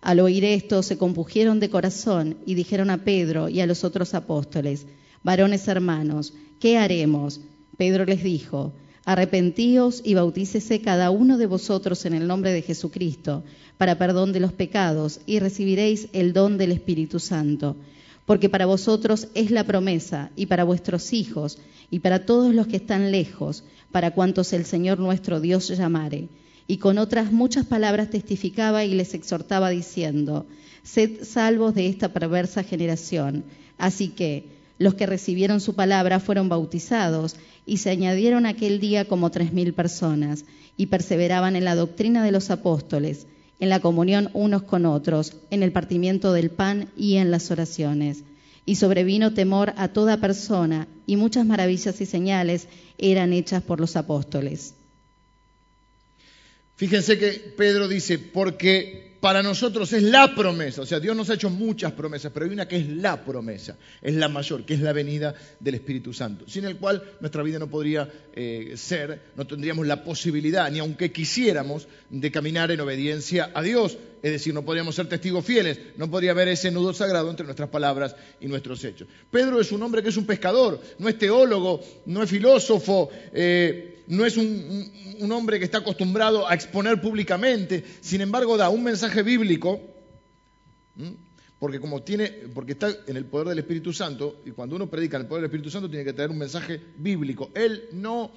[0.00, 4.14] Al oír esto se compugieron de corazón y dijeron a Pedro y a los otros
[4.14, 4.86] apóstoles,
[5.22, 7.40] varones hermanos, ¿qué haremos?
[7.76, 8.72] Pedro les dijo,
[9.04, 13.44] arrepentíos y bautícese cada uno de vosotros en el nombre de Jesucristo
[13.76, 17.76] para perdón de los pecados y recibiréis el don del Espíritu Santo
[18.26, 21.58] porque para vosotros es la promesa, y para vuestros hijos,
[21.90, 26.28] y para todos los que están lejos, para cuantos el Señor nuestro Dios llamare.
[26.66, 30.46] Y con otras muchas palabras testificaba y les exhortaba diciendo,
[30.82, 33.44] Sed salvos de esta perversa generación.
[33.76, 34.44] Así que
[34.78, 39.74] los que recibieron su palabra fueron bautizados, y se añadieron aquel día como tres mil
[39.74, 40.44] personas,
[40.76, 43.26] y perseveraban en la doctrina de los apóstoles
[43.60, 48.24] en la comunión unos con otros, en el partimiento del pan y en las oraciones.
[48.66, 52.66] Y sobrevino temor a toda persona, y muchas maravillas y señales
[52.98, 54.74] eran hechas por los apóstoles.
[56.76, 61.34] Fíjense que Pedro dice, porque para nosotros es la promesa, o sea, Dios nos ha
[61.34, 64.80] hecho muchas promesas, pero hay una que es la promesa, es la mayor, que es
[64.80, 69.46] la venida del Espíritu Santo, sin el cual nuestra vida no podría eh, ser, no
[69.46, 74.64] tendríamos la posibilidad, ni aunque quisiéramos, de caminar en obediencia a Dios, es decir, no
[74.64, 78.82] podríamos ser testigos fieles, no podría haber ese nudo sagrado entre nuestras palabras y nuestros
[78.84, 79.08] hechos.
[79.30, 83.89] Pedro es un hombre que es un pescador, no es teólogo, no es filósofo, eh,
[84.10, 89.22] no es un, hombre que está acostumbrado a exponer públicamente, sin embargo da un mensaje
[89.22, 89.80] bíblico,
[91.60, 95.16] porque como tiene, porque está en el poder del Espíritu Santo, y cuando uno predica
[95.16, 97.50] en el poder del Espíritu Santo tiene que tener un mensaje bíblico.
[97.54, 98.32] Él no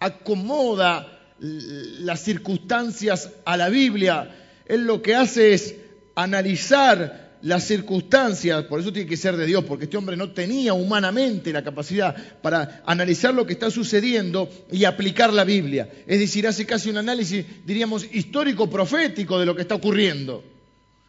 [0.00, 5.74] acomoda las circunstancias a la Biblia, él lo que hace es
[6.14, 10.74] analizar las circunstancias, por eso tiene que ser de Dios, porque este hombre no tenía
[10.74, 15.88] humanamente la capacidad para analizar lo que está sucediendo y aplicar la Biblia.
[16.08, 20.42] Es decir, hace casi un análisis, diríamos, histórico-profético de lo que está ocurriendo.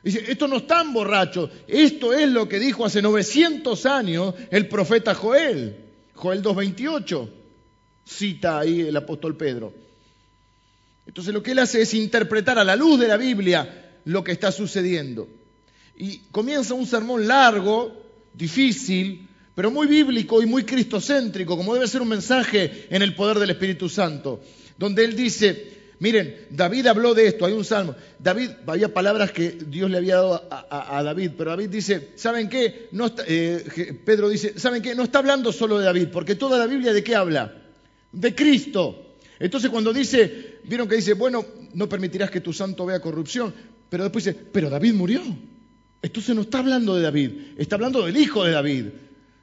[0.03, 4.67] Dice, esto no es tan borracho, esto es lo que dijo hace 900 años el
[4.67, 5.75] profeta Joel,
[6.13, 7.29] Joel 2.28,
[8.05, 9.73] cita ahí el apóstol Pedro.
[11.07, 14.33] Entonces lo que él hace es interpretar a la luz de la Biblia lo que
[14.33, 15.27] está sucediendo.
[15.97, 17.91] Y comienza un sermón largo,
[18.33, 23.39] difícil, pero muy bíblico y muy cristocéntrico, como debe ser un mensaje en el poder
[23.39, 24.39] del Espíritu Santo,
[24.77, 29.57] donde él dice, miren, David habló de esto, hay un salmo, David, había palabras que
[29.67, 32.89] Dios le había dado a, David, pero David dice, ¿saben qué?
[33.27, 34.93] Eh, Pedro dice, ¿saben qué?
[34.93, 37.55] No está hablando solo de David, porque toda la Biblia de qué habla?
[38.11, 39.15] De Cristo.
[39.39, 43.51] Entonces cuando dice, vieron que dice, bueno, no permitirás que tu santo vea corrupción,
[43.89, 45.23] pero después dice, pero David murió.
[46.01, 48.85] Entonces no está hablando de David, está hablando del hijo de David,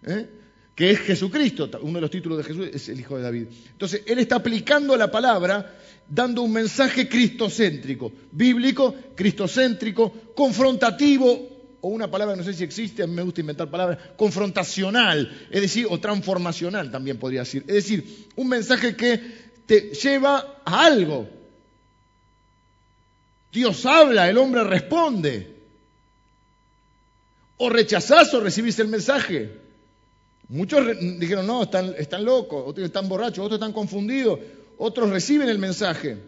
[0.06, 0.28] ¿eh?
[0.74, 1.68] que es Jesucristo.
[1.82, 3.46] Uno de los títulos de Jesús es el hijo de David.
[3.72, 12.10] Entonces él está aplicando la palabra dando un mensaje cristocéntrico, bíblico, cristocéntrico, confrontativo, o una
[12.10, 16.00] palabra, no sé si existe, a mí me gusta inventar palabras, confrontacional, es decir, o
[16.00, 17.62] transformacional también podría decir.
[17.66, 19.20] Es decir, un mensaje que
[19.66, 21.28] te lleva a algo.
[23.52, 25.53] Dios habla, el hombre responde.
[27.64, 29.50] O o recibís el mensaje.
[30.48, 30.87] Muchos
[31.18, 34.38] dijeron, no, están, están locos, otros están borrachos, otros están confundidos,
[34.77, 36.18] otros reciben el mensaje.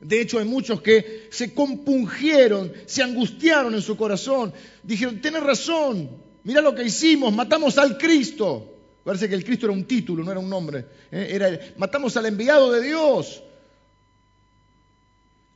[0.00, 4.52] De hecho, hay muchos que se compungieron, se angustiaron en su corazón.
[4.82, 6.10] Dijeron, tienes razón,
[6.42, 8.70] mira lo que hicimos, matamos al Cristo.
[9.02, 10.84] Parece que el Cristo era un título, no era un nombre.
[11.10, 11.28] ¿eh?
[11.30, 13.42] Era, matamos al enviado de Dios.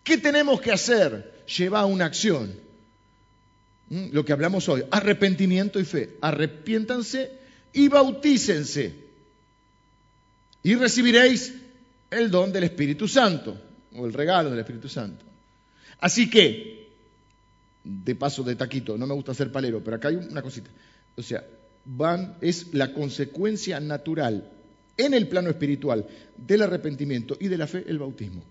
[0.03, 1.45] ¿Qué tenemos que hacer?
[1.59, 2.68] Lleva una acción.
[3.91, 6.17] Lo que hablamos hoy, arrepentimiento y fe.
[6.21, 7.33] Arrepiéntanse
[7.73, 8.95] y bautícense.
[10.63, 11.55] Y recibiréis
[12.11, 13.59] el don del Espíritu Santo,
[13.95, 15.25] o el regalo del Espíritu Santo.
[16.01, 16.89] Así que,
[17.85, 20.71] de paso de taquito, no me gusta ser palero, pero acá hay una cosita.
[21.17, 21.45] O sea,
[21.85, 24.53] van, es la consecuencia natural
[24.97, 28.43] en el plano espiritual del arrepentimiento y de la fe el bautismo.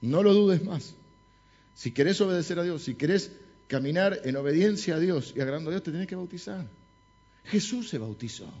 [0.00, 0.94] No lo dudes más.
[1.78, 3.30] Si querés obedecer a Dios, si querés
[3.68, 6.66] caminar en obediencia a Dios y agradando a Dios, te tenés que bautizar.
[7.44, 8.52] Jesús se bautizó.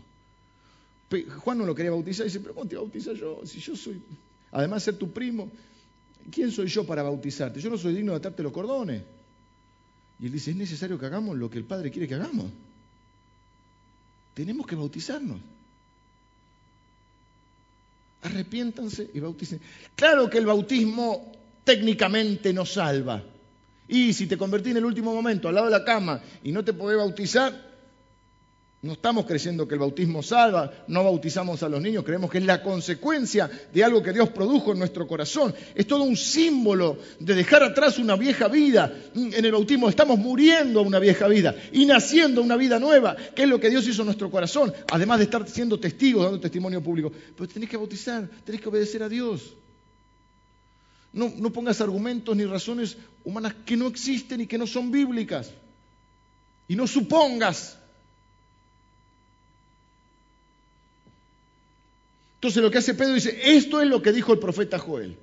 [1.38, 3.40] Juan no lo quería bautizar y dice, pero ¿cómo te bautizo yo?
[3.44, 4.00] Si yo soy,
[4.52, 5.50] además de ser tu primo,
[6.30, 7.60] ¿quién soy yo para bautizarte?
[7.60, 9.02] Yo no soy digno de atarte los cordones.
[10.20, 12.52] Y él dice, es necesario que hagamos lo que el Padre quiere que hagamos.
[14.34, 15.40] Tenemos que bautizarnos.
[18.22, 19.60] Arrepiéntanse y bauticen.
[19.96, 21.32] Claro que el bautismo
[21.68, 23.22] técnicamente no salva.
[23.88, 26.64] Y si te convertís en el último momento al lado de la cama y no
[26.64, 27.52] te podés bautizar,
[28.80, 32.44] no estamos creyendo que el bautismo salva, no bautizamos a los niños, creemos que es
[32.44, 35.54] la consecuencia de algo que Dios produjo en nuestro corazón.
[35.74, 38.90] Es todo un símbolo de dejar atrás una vieja vida.
[39.14, 43.42] En el bautismo estamos muriendo a una vieja vida y naciendo una vida nueva, que
[43.42, 46.82] es lo que Dios hizo en nuestro corazón, además de estar siendo testigos, dando testimonio
[46.82, 47.12] público.
[47.36, 49.54] Pero tenés que bautizar, tenés que obedecer a Dios.
[51.12, 55.50] No, pongas argumentos ni razones humanas que no existen y que no son bíblicas.
[56.68, 57.78] Y no supongas.
[62.34, 65.16] Entonces lo que hace Pedro dice, esto es lo que dijo el profeta Joel.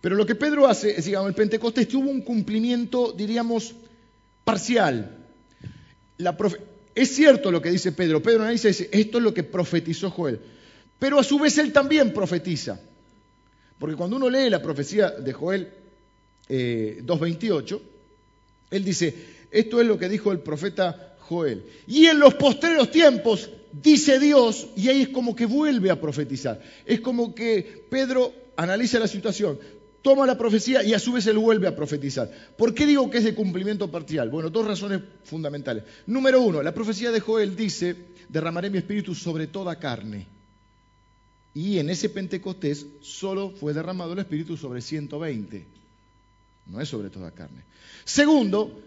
[0.00, 3.74] Pero lo que Pedro hace, es, digamos, el Pentecostés tuvo un cumplimiento, diríamos,
[4.44, 5.16] parcial.
[6.94, 8.22] es cierto lo que dice Pedro.
[8.22, 10.40] Pedro analiza y dice, esto es lo que profetizó Joel.
[10.98, 12.80] Pero a su vez él también profetiza.
[13.78, 15.68] Porque cuando uno lee la profecía de Joel
[16.48, 17.82] 2.28, eh,
[18.70, 19.14] él dice,
[19.50, 21.64] esto es lo que dijo el profeta Joel.
[21.86, 26.60] Y en los postreros tiempos, dice Dios, y ahí es como que vuelve a profetizar.
[26.84, 29.58] Es como que Pedro analiza la situación,
[30.02, 32.30] toma la profecía y a su vez él vuelve a profetizar.
[32.56, 34.30] ¿Por qué digo que es de cumplimiento parcial?
[34.30, 35.84] Bueno, dos razones fundamentales.
[36.06, 37.96] Número uno, la profecía de Joel dice,
[38.28, 40.35] derramaré mi espíritu sobre toda carne.
[41.56, 45.64] Y en ese Pentecostés solo fue derramado el espíritu sobre 120.
[46.66, 47.62] No es sobre toda carne.
[48.04, 48.78] Segundo,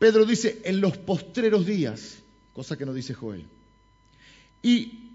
[0.00, 2.18] Pedro dice en los postreros días,
[2.52, 3.44] cosa que no dice Joel.
[4.64, 5.10] Y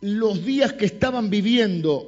[0.00, 2.06] los días que estaban viviendo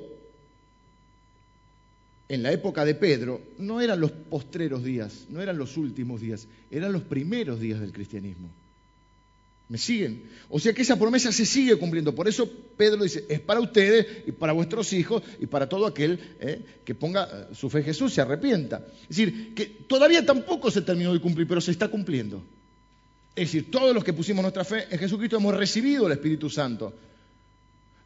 [2.28, 6.46] en la época de Pedro no eran los postreros días, no eran los últimos días,
[6.70, 8.50] eran los primeros días del cristianismo.
[9.70, 10.24] ¿Me siguen?
[10.48, 12.12] O sea que esa promesa se sigue cumpliendo.
[12.12, 16.18] Por eso Pedro dice, es para ustedes y para vuestros hijos y para todo aquel
[16.40, 18.84] eh, que ponga eh, su fe en Jesús, se arrepienta.
[19.02, 22.42] Es decir, que todavía tampoco se terminó de cumplir, pero se está cumpliendo.
[23.36, 26.92] Es decir, todos los que pusimos nuestra fe en Jesucristo hemos recibido el Espíritu Santo.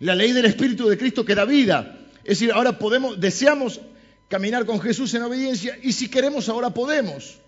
[0.01, 1.99] La ley del Espíritu de Cristo que da vida.
[2.25, 3.81] Es decir, ahora podemos, deseamos
[4.29, 7.39] caminar con Jesús en obediencia y si queremos ahora podemos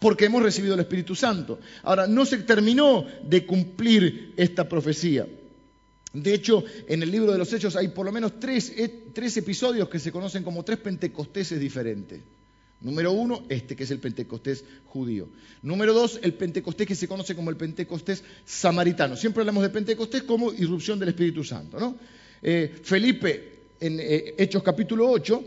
[0.00, 1.60] porque hemos recibido el Espíritu Santo.
[1.84, 5.28] Ahora, no se terminó de cumplir esta profecía.
[6.12, 9.36] De hecho, en el libro de los Hechos hay por lo menos tres, eh, tres
[9.36, 12.20] episodios que se conocen como tres pentecosteses diferentes.
[12.80, 15.28] Número uno, este que es el Pentecostés judío.
[15.62, 19.16] Número dos, el Pentecostés que se conoce como el Pentecostés samaritano.
[19.16, 21.78] Siempre hablamos de Pentecostés como irrupción del Espíritu Santo.
[21.78, 21.96] ¿no?
[22.42, 25.44] Eh, Felipe, en eh, Hechos capítulo 8,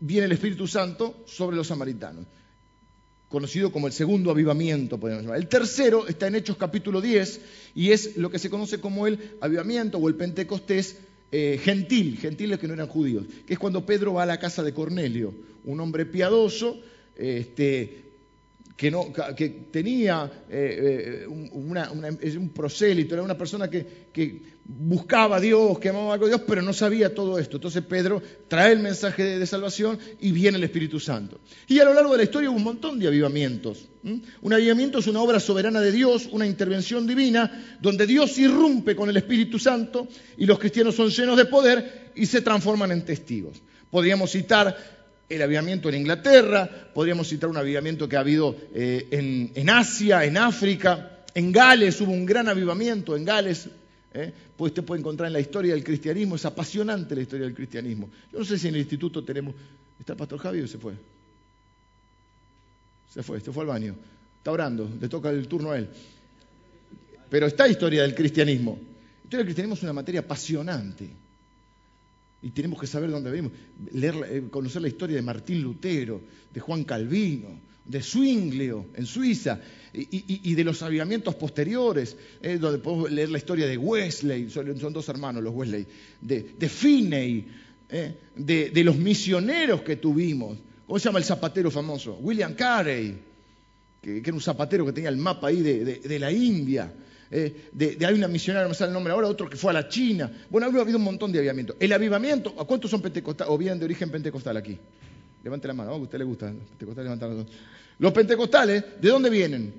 [0.00, 2.24] viene el Espíritu Santo sobre los samaritanos
[3.28, 5.38] conocido como el segundo avivamiento, podemos llamar.
[5.38, 7.40] El tercero está en Hechos capítulo 10
[7.74, 10.96] y es lo que se conoce como el avivamiento o el Pentecostés
[11.30, 14.62] eh, gentil, gentiles que no eran judíos, que es cuando Pedro va a la casa
[14.62, 16.80] de Cornelio, un hombre piadoso,
[17.16, 18.07] este,
[18.78, 26.14] que, tenía eh, eh, un prosélito, era una persona que, buscaba a Dios, que amaba
[26.14, 27.56] a Dios, pero no sabía todo esto.
[27.56, 31.40] Entonces Pedro trae el mensaje de, salvación y viene el Espíritu Santo.
[31.66, 33.88] Y a lo largo de la historia hubo un montón de avivamientos.
[34.04, 39.08] Un avivamiento es una obra soberana de Dios, una intervención divina, donde Dios irrumpe con
[39.08, 43.60] el Espíritu Santo y los cristianos son llenos de poder y se transforman en testigos.
[43.90, 44.97] Podríamos citar
[45.28, 50.38] el avivamiento en Inglaterra, podríamos citar un avivamiento que ha habido eh, en, Asia, en
[50.38, 53.68] África, en Gales hubo un gran avivamiento, en Gales,
[54.14, 57.54] eh, pues usted puede encontrar en la historia del cristianismo, es apasionante la historia del
[57.54, 58.08] cristianismo.
[58.32, 59.54] Yo no sé si en el instituto tenemos,
[60.00, 60.94] ¿está el pastor Javier o se fue?
[63.12, 63.94] Se fue, se fue al baño,
[64.38, 65.88] está orando, le toca el turno a él.
[67.28, 68.78] Pero está historia del cristianismo.
[68.78, 71.10] La historia del cristianismo es una materia apasionante.
[72.40, 73.52] Y tenemos que saber dónde venimos,
[73.92, 76.20] leer, eh, conocer la historia de Martín Lutero,
[76.52, 79.60] de Juan Calvino, de Zwinglio en Suiza,
[79.92, 85.08] y, de los avivamientos posteriores, eh, donde podemos leer la historia de Wesley, son, dos
[85.08, 85.86] hermanos los Wesley,
[86.20, 87.46] de, Finney,
[87.88, 90.58] eh, de, los misioneros que tuvimos.
[90.86, 92.18] ¿Cómo se llama el zapatero famoso?
[92.20, 93.16] William Carey,
[94.00, 96.92] que, era un zapatero que tenía el mapa ahí de la India.
[97.30, 99.74] Eh, de, hay una misionera, no me sale el nombre ahora, otro que fue a
[99.74, 100.30] la China.
[100.48, 101.76] Bueno, ha habido un montón de avivamientos.
[101.78, 104.78] El avivamiento, ¿a cuántos son pentecostales o vienen de origen pentecostal aquí?
[105.42, 106.52] Levante la mano, a usted le gusta.
[107.98, 109.72] Los pentecostales, ¿de dónde vienen?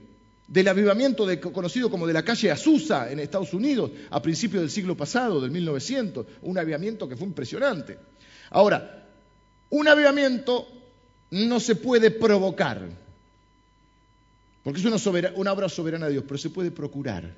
[0.47, 4.95] Del avivamiento conocido como de la calle Azusa en Estados Unidos a principios del siglo
[4.95, 6.25] pasado, del 1900.
[6.41, 7.97] Un avivamiento que fue impresionante.
[8.49, 9.07] Ahora,
[9.69, 10.67] un avivamiento
[11.31, 12.89] no se puede provocar.
[14.69, 14.85] Porque es
[15.35, 17.33] una, obra soberana de Dios, pero se puede procurar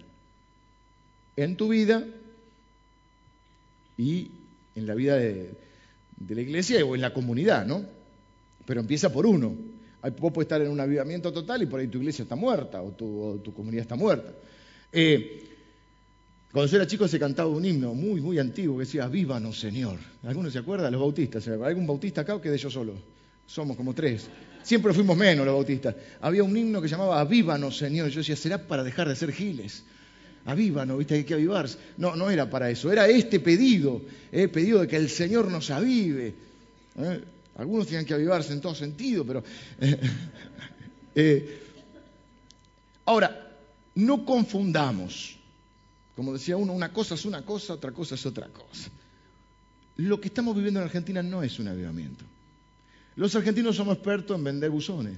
[1.37, 2.05] en tu vida
[3.97, 4.29] y
[4.75, 5.53] en la vida de,
[6.27, 7.85] la iglesia o en la comunidad, ¿no?
[8.65, 9.55] Pero empieza por uno.
[10.19, 12.89] Vos puedes estar en un avivamiento total y por ahí tu iglesia está muerta o
[12.91, 14.33] tu, comunidad está muerta.
[14.91, 15.47] Eh,
[16.51, 19.99] cuando yo era chico se cantaba un himno muy, muy antiguo que decía, vívanos Señor.
[20.23, 20.91] ¿Alguno se acuerda?
[20.91, 21.47] Los bautistas.
[21.47, 22.95] ¿Hay algún bautista acá o quedé yo solo?
[23.47, 24.29] Somos como tres.
[24.63, 25.95] Siempre fuimos menos los bautistas.
[26.21, 28.09] Había un himno que llamaba Avívanos, Señor.
[28.09, 29.83] Yo decía, será para dejar de ser giles.
[30.45, 31.77] Avívanos, viste, hay que avivarse.
[31.97, 32.91] No, no era para eso.
[32.91, 36.33] Era este pedido, eh, pedido de que el Señor nos avive.
[36.97, 37.23] Eh,
[37.57, 39.43] algunos tenían que avivarse en todo sentido, pero...
[41.13, 41.59] Eh,
[43.03, 43.51] ahora,
[43.95, 45.37] no confundamos.
[46.15, 48.89] Como decía uno, una cosa es una cosa, otra cosa es otra cosa.
[49.97, 52.23] Lo que estamos viviendo en Argentina no es un avivamiento.
[53.15, 55.17] Los argentinos somos expertos en vender buzones.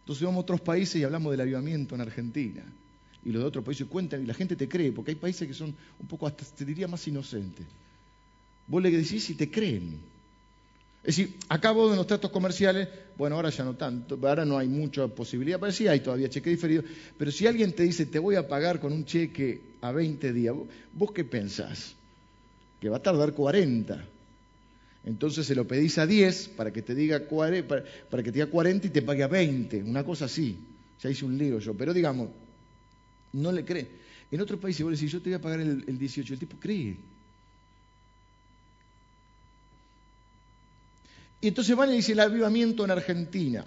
[0.00, 2.62] Entonces vamos a otros países y hablamos del avivamiento en Argentina.
[3.24, 5.54] Y los de otros países cuentan y la gente te cree, porque hay países que
[5.54, 7.66] son un poco, hasta te diría, más inocentes.
[8.66, 9.98] Vos le decís y te creen.
[11.02, 14.68] Es decir, acabo de los tratos comerciales, bueno, ahora ya no tanto, ahora no hay
[14.68, 16.82] mucha posibilidad, pero sí hay todavía cheque diferido,
[17.18, 20.54] pero si alguien te dice, te voy a pagar con un cheque a 20 días,
[20.92, 21.94] ¿vos qué pensás?
[22.80, 24.13] Que va a tardar 40.
[25.06, 28.86] Entonces se lo pedís a 10 para que te diga, para, que te diga 40
[28.86, 30.58] y te pague a 20, una cosa así.
[31.02, 32.30] Ya hice un lío yo, pero digamos,
[33.32, 33.88] no le cree.
[34.30, 36.40] En otro país, si vos decís, yo te voy a pagar el, el 18, el
[36.40, 36.96] tipo cree.
[41.40, 43.64] Y entonces van y dicen el avivamiento en Argentina.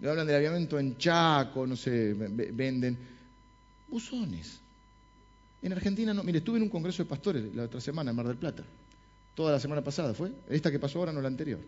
[0.00, 2.98] Le hablan del avivamiento en Chaco, no sé, venden
[3.88, 4.60] buzones.
[5.62, 6.22] En Argentina no.
[6.22, 8.64] Mire, estuve en un congreso de pastores la otra semana en Mar del Plata.
[9.34, 10.30] Toda la semana pasada fue.
[10.48, 11.60] Esta que pasó ahora, no la anterior.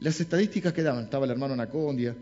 [0.00, 2.16] Las estadísticas que daban, estaba el hermano Anacondia,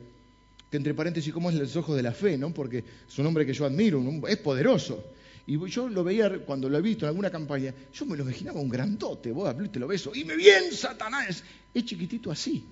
[0.70, 2.36] que entre paréntesis, ¿cómo es los ojos de la fe?
[2.36, 2.52] ¿no?
[2.52, 5.02] Porque es un hombre que yo admiro, es poderoso.
[5.46, 8.60] Y yo lo veía cuando lo he visto en alguna campaña, yo me lo imaginaba
[8.60, 11.42] un grandote, vos te lo beso, y me bien Satanás.
[11.72, 12.64] Es chiquitito así.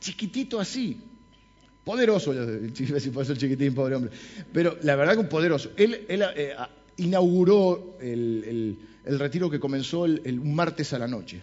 [0.00, 1.00] Chiquitito así.
[1.84, 2.34] Poderoso,
[2.74, 4.10] si puede ser chiquitín, pobre hombre.
[4.52, 5.70] Pero la verdad que un poderoso.
[5.76, 6.54] Él, eh,
[6.98, 11.40] inauguró el, retiro que comenzó un martes a la noche.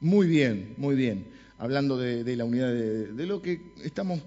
[0.00, 1.26] Muy bien, muy bien.
[1.58, 4.20] Hablando de, la unidad de lo que estamos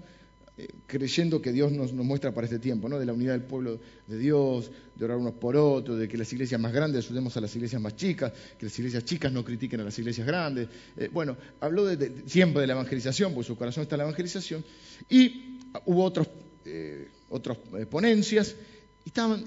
[0.56, 3.00] eh, creyendo que Dios nos, muestra para este tiempo, ¿no?
[3.00, 6.32] de la unidad del pueblo de Dios, de orar unos por otros, de que las
[6.32, 9.80] iglesias más grandes ayudemos a las iglesias más chicas, que las iglesias chicas no critiquen
[9.80, 10.68] a las iglesias grandes.
[10.96, 14.64] Eh, bueno, habló de, siempre de la evangelización, porque su corazón está en la evangelización,
[15.10, 16.28] y hubo otros,
[16.66, 17.58] eh, otras
[17.90, 18.73] ponencias, y
[19.04, 19.44] estaban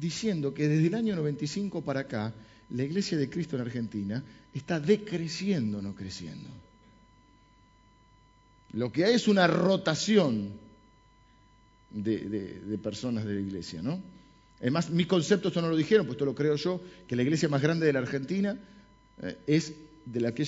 [0.00, 2.32] diciendo que desde el año 95 para acá,
[2.70, 4.22] la iglesia de Cristo en Argentina
[4.54, 6.48] está decreciendo, no creciendo.
[8.72, 10.50] Lo que hay es una rotación
[11.90, 14.00] de, personas de la iglesia, ¿no?
[14.60, 17.48] Además, mi concepto, esto no lo dijeron, pues esto lo creo yo, que la iglesia
[17.48, 18.56] más grande de la Argentina
[19.20, 19.74] eh, es
[20.06, 20.44] de la que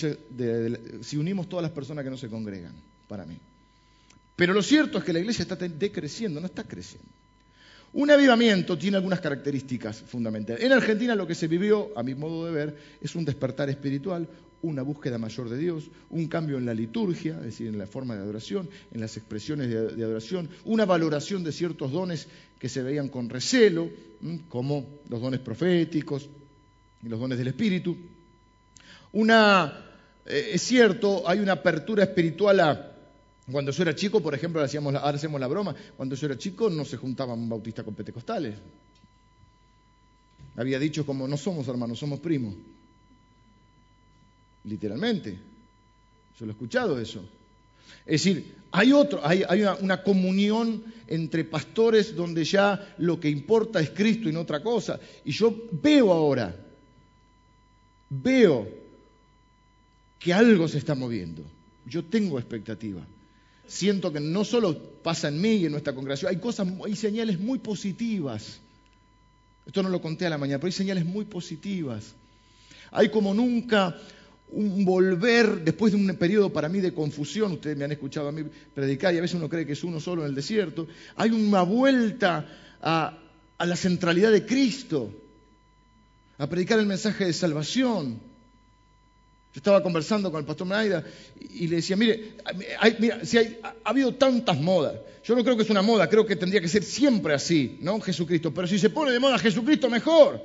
[1.03, 2.75] si unimos todas las personas que no se congregan,
[3.09, 3.37] para mí.
[4.37, 7.09] Pero lo cierto es que la iglesia está decreciendo, no está creciendo.
[7.95, 10.65] Un avivamiento tiene algunas características fundamentales.
[10.65, 14.29] En Argentina lo que se vivió, a mi modo de ver, es un despertar espiritual,
[14.63, 18.17] una búsqueda mayor de Dios, un cambio en la liturgia, es decir, en la forma
[18.17, 22.27] de adoración, en las expresiones de, adoración, una valoración de ciertos dones
[22.59, 23.89] que se veían con recelo,
[24.49, 26.29] como los dones proféticos
[27.05, 27.97] y los dones del Espíritu.
[29.13, 29.85] Una,
[30.27, 32.91] eh, es cierto, hay una apertura espiritual a...
[33.51, 36.71] Cuando yo era chico, por ejemplo, hacíamos ahora hacemos la broma, cuando yo era chico
[36.71, 38.55] no se juntaban bautistas con pentecostales.
[40.57, 42.55] Había dicho como no somos hermanos, somos primos
[44.65, 45.39] literalmente.
[46.39, 47.25] Yo lo he escuchado eso.
[48.07, 49.45] Es decir, hay, otro, hay,
[49.81, 54.99] una, comunión entre pastores donde ya lo que importa es Cristo y no otra cosa.
[55.25, 56.55] Y yo veo ahora,
[58.11, 58.69] veo
[60.19, 61.43] que algo se está moviendo.
[61.87, 63.03] Yo tengo expectativa.
[63.67, 67.59] Siento que no solo pasa en mí y en nuestra congregación, hay cosas, señales muy
[67.59, 68.61] positivas.
[69.67, 72.15] Esto no lo conté a la mañana, pero hay señales muy positivas.
[72.91, 73.97] Hay como nunca
[74.51, 78.33] un volver después de un periodo para mí de confusión, ustedes me han escuchado a
[78.33, 78.45] mí
[78.75, 80.87] predicar y a veces uno cree que es uno solo en el desierto,
[81.17, 82.47] hay una vuelta
[82.81, 83.19] a,
[83.59, 85.11] la centralidad de Cristo,
[86.39, 88.21] a predicar el mensaje de salvación.
[89.55, 91.05] Yo estaba conversando con el pastor Menaida
[91.39, 92.33] y, le decía, mire,
[92.99, 93.45] mira, si ha,
[93.85, 96.83] habido tantas modas, yo no creo que es una moda, creo que tendría que ser
[96.83, 98.01] siempre así, ¿no?
[98.01, 100.43] Jesucristo, pero si se pone de moda Jesucristo, mejor.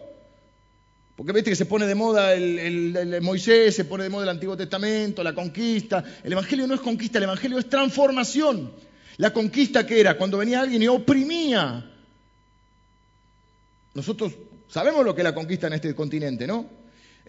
[1.16, 4.56] Porque viste que se pone de moda el, Moisés, se pone de moda el Antiguo
[4.56, 6.04] Testamento, la conquista.
[6.24, 8.72] El Evangelio no es conquista, el Evangelio es transformación.
[9.18, 11.92] La conquista que era cuando venía alguien y oprimía.
[13.96, 14.34] Nosotros
[14.70, 16.79] sabemos lo que es la conquista en este continente, ¿no?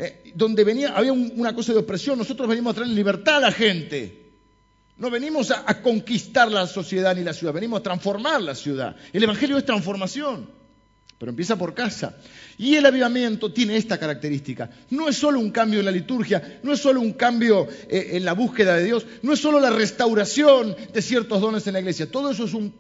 [0.03, 3.53] Eh, donde venía, había una cosa de opresión, nosotros venimos a traer libertad a la
[3.53, 4.31] gente.
[4.97, 8.97] No venimos a conquistar la sociedad ni la ciudad, venimos a transformar la ciudad.
[9.13, 10.61] El Evangelio es transformación
[11.21, 12.17] pero empieza por casa.
[12.57, 14.71] Y el avivamiento tiene esta característica.
[14.89, 18.25] No es solo un cambio en la liturgia, no es solo un cambio eh, en
[18.25, 22.11] la búsqueda de Dios, no es solo la restauración de ciertos dones en la iglesia.
[22.11, 22.73] Todo eso es un,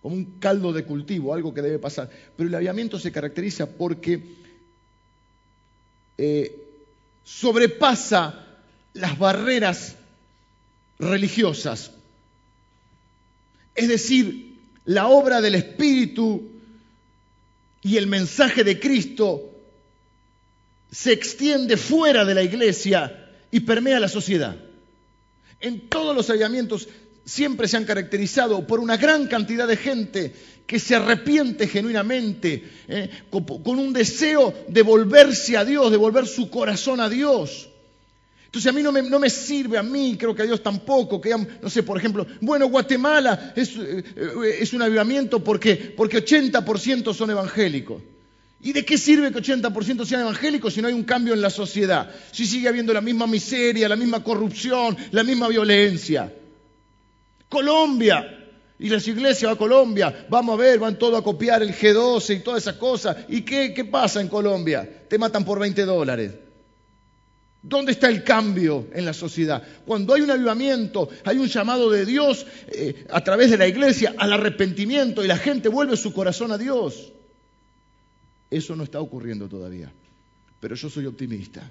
[0.00, 2.08] como un caldo de cultivo, algo que debe pasar.
[2.36, 4.22] Pero el avivamiento se caracteriza porque
[6.18, 6.56] eh,
[7.24, 8.46] sobrepasa
[8.94, 9.96] las barreras
[10.98, 11.90] religiosas.
[13.74, 16.50] Es decir, la obra del Espíritu
[17.82, 19.50] y el mensaje de Cristo
[20.90, 24.56] se extiende fuera de la iglesia y permea la sociedad.
[25.60, 26.88] En todos los hallamientos
[27.24, 30.32] siempre se han caracterizado por una gran cantidad de gente
[30.66, 36.48] que se arrepiente genuinamente, eh, con, un deseo de volverse a Dios, de volver su
[36.50, 37.68] corazón a Dios.
[38.46, 41.70] Entonces a mí no me, sirve, a mí creo que a Dios tampoco, que no
[41.70, 44.04] sé, por ejemplo, bueno, Guatemala es, eh,
[44.60, 48.02] es un avivamiento porque, porque 80% son evangélicos.
[48.64, 51.50] ¿Y de qué sirve que 80% sean evangélicos si no hay un cambio en la
[51.50, 52.10] sociedad?
[52.30, 56.32] Si sigue habiendo la misma miseria, la misma corrupción, la misma violencia.
[57.52, 58.38] Colombia.
[58.78, 62.40] Y las iglesias a Colombia, vamos a ver, van todos a copiar el G12 y
[62.40, 63.16] todas esas cosas.
[63.28, 65.04] ¿Y qué, qué pasa en Colombia?
[65.08, 66.32] Te matan por 20 dólares.
[67.62, 69.62] ¿Dónde está el cambio en la sociedad?
[69.86, 74.14] Cuando hay un avivamiento, hay un llamado de Dios eh, a través de la iglesia
[74.18, 77.12] al arrepentimiento y la gente vuelve su corazón a Dios.
[78.50, 79.92] Eso no está ocurriendo todavía.
[80.58, 81.70] Pero yo soy optimista.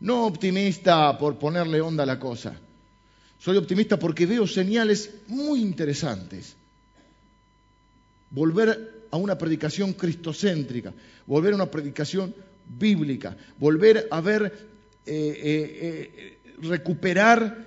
[0.00, 2.54] No optimista por ponerle onda a la cosa.
[3.38, 6.56] Soy optimista porque veo señales muy interesantes.
[8.30, 10.92] Volver a una predicación cristocéntrica,
[11.26, 12.34] volver a una predicación
[12.78, 14.44] bíblica, volver a ver,
[15.06, 17.66] eh, eh, eh, recuperar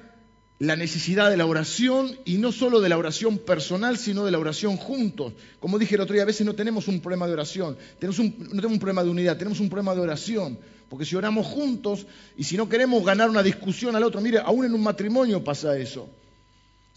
[0.59, 4.39] la necesidad de la oración y no solo de la oración personal, sino de la
[4.39, 5.33] oración juntos.
[5.61, 8.35] Como dije el otro día, a veces no tenemos un problema de oración, tenemos un,
[8.37, 10.59] no tenemos un problema de unidad, tenemos un problema de oración.
[10.89, 14.65] Porque si oramos juntos y si no queremos ganar una discusión al otro, mire, aún
[14.65, 16.09] en un matrimonio pasa eso.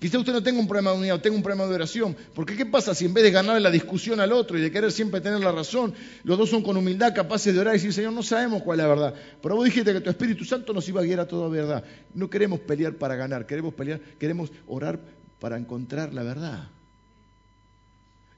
[0.00, 2.16] Quizá usted no tenga un problema de unidad, tenga un problema de oración.
[2.34, 4.90] Porque ¿qué pasa si en vez de ganar la discusión al otro y de querer
[4.90, 8.12] siempre tener la razón, los dos son con humildad capaces de orar y decir, Señor,
[8.12, 9.14] no sabemos cuál es la verdad.
[9.40, 11.84] Pero vos dijiste que tu Espíritu Santo nos iba a guiar a toda verdad.
[12.14, 14.98] No queremos pelear para ganar, queremos pelear, queremos orar
[15.38, 16.68] para encontrar la verdad.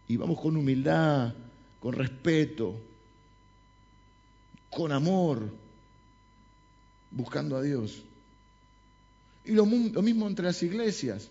[0.07, 1.33] Y vamos con humildad,
[1.81, 2.79] con respeto,
[4.75, 5.49] con amor,
[7.11, 8.03] buscando a Dios.
[9.45, 11.29] Y lo mismo entre las iglesias.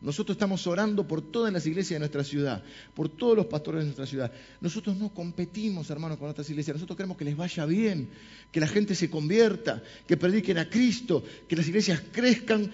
[0.00, 2.62] Nosotros estamos orando por todas las iglesias de nuestra ciudad,
[2.94, 4.30] por todos los pastores de nuestra ciudad.
[4.60, 6.76] Nosotros no competimos, hermanos, con otras iglesias.
[6.76, 8.10] Nosotros queremos que les vaya bien,
[8.52, 12.70] que la gente se convierta, que prediquen a Cristo, que las iglesias crezcan.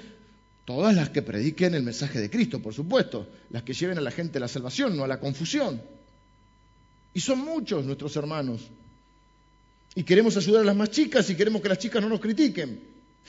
[0.65, 3.29] Todas las que prediquen el mensaje de Cristo, por supuesto.
[3.51, 5.81] Las que lleven a la gente a la salvación, no a la confusión.
[7.15, 8.63] Y son muchos nuestros hermanos.
[9.95, 12.81] Y queremos ayudar a las más chicas y queremos que las chicas no nos critiquen.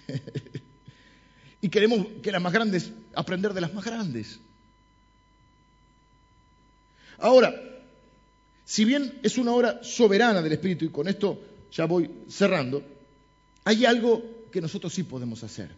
[1.62, 4.40] y queremos que las más grandes, aprender de las más grandes.
[7.18, 7.54] Ahora,
[8.66, 11.40] si bien es una obra soberana del Espíritu, y con esto
[11.72, 12.84] ya voy cerrando,
[13.64, 15.72] hay algo que nosotros sí podemos hacer,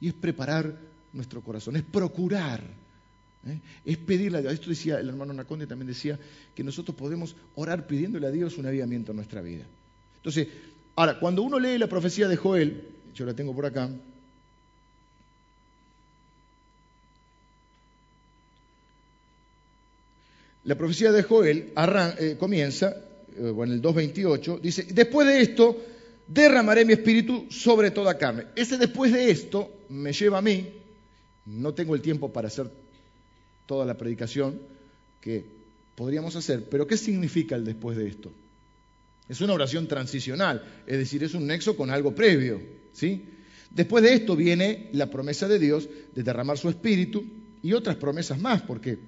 [0.00, 0.76] y es preparar
[1.12, 2.62] nuestro corazón, es procurar,
[3.46, 3.60] ¿eh?
[3.84, 4.54] es pedirle a Dios.
[4.54, 6.18] Esto decía el hermano Naconde, también decía
[6.54, 9.64] que nosotros podemos orar pidiéndole a Dios un avivamiento en nuestra vida.
[10.20, 10.48] Entonces,
[10.96, 13.90] ahora, cuando uno lee la profecía de Joel, yo la tengo por acá,
[20.64, 22.94] La profecía de Joel eh, comienza,
[23.36, 25.76] eh, en el 2.28, dice, después de esto
[26.26, 28.46] derramaré mi espíritu sobre toda carne.
[28.54, 30.68] Ese después de esto me lleva a mí,
[31.46, 32.70] no tengo el tiempo para hacer
[33.66, 34.60] toda la predicación
[35.20, 35.44] que
[35.94, 38.30] podríamos hacer, pero ¿qué significa el después de esto?
[39.30, 42.60] Es una oración transicional, es decir, es un nexo con algo previo,
[42.92, 43.24] ¿sí?
[43.70, 47.24] Después de esto viene la promesa de Dios de derramar su espíritu
[47.62, 48.98] y otras promesas más, porque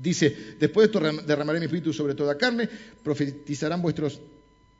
[0.00, 2.68] Dice, después de esto derramaré mi espíritu sobre toda carne,
[3.02, 4.20] profetizarán vuestros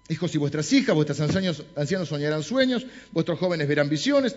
[0.08, 4.36] hijos y vuestras hijas, vuestros ancianos, soñarán sueños, vuestros jóvenes verán visiones,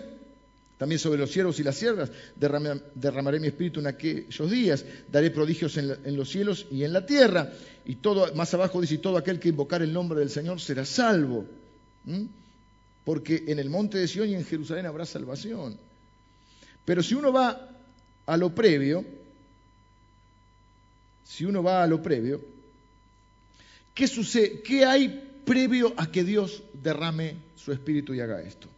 [0.84, 5.78] también sobre los siervos y las siervas derramaré mi espíritu en aquellos días, daré prodigios
[5.78, 7.50] en, los cielos y en la tierra.
[7.86, 11.46] Y todo, más abajo dice, todo aquel que invocar el nombre del Señor será salvo.
[13.02, 15.78] Porque en el monte de Sion y en Jerusalén habrá salvación.
[16.84, 17.66] Pero si uno va
[18.26, 19.06] a lo previo,
[21.24, 22.42] si uno va a lo previo,
[23.94, 24.60] ¿qué sucede?
[24.60, 28.68] ¿Qué hay previo a que Dios derrame su espíritu y haga esto?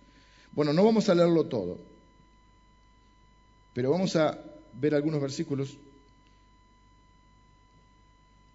[0.56, 1.78] Bueno, no vamos a leerlo todo,
[3.76, 4.38] pero vamos a
[4.80, 5.76] ver algunos versículos.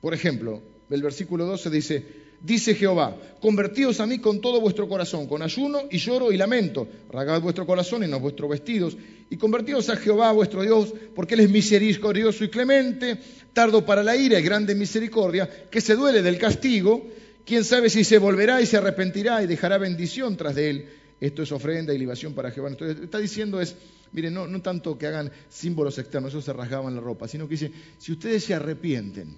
[0.02, 2.06] Por ejemplo, el versículo 12 dice,
[2.42, 6.88] dice Jehová, convertíos a mí con todo vuestro corazón, con ayuno y lloro y lamento,
[7.12, 8.98] ragad vuestro corazón y no vuestros vestidos,
[9.30, 13.20] y convertíos a Jehová vuestro Dios, porque Él es misericordioso y clemente,
[13.54, 17.06] tardo para la ira y grande misericordia, que se duele del castigo,
[17.46, 20.90] quién sabe si se volverá y se arrepentirá y dejará bendición tras de Él.
[21.22, 22.70] Esto es ofrenda y libación para Jehová.
[22.70, 23.76] Entonces, está diciendo es,
[24.12, 27.72] miren, no, tanto que hagan símbolos externos, eso se rasgaban la ropa, sino que dice,
[28.00, 29.36] si ustedes se arrepienten,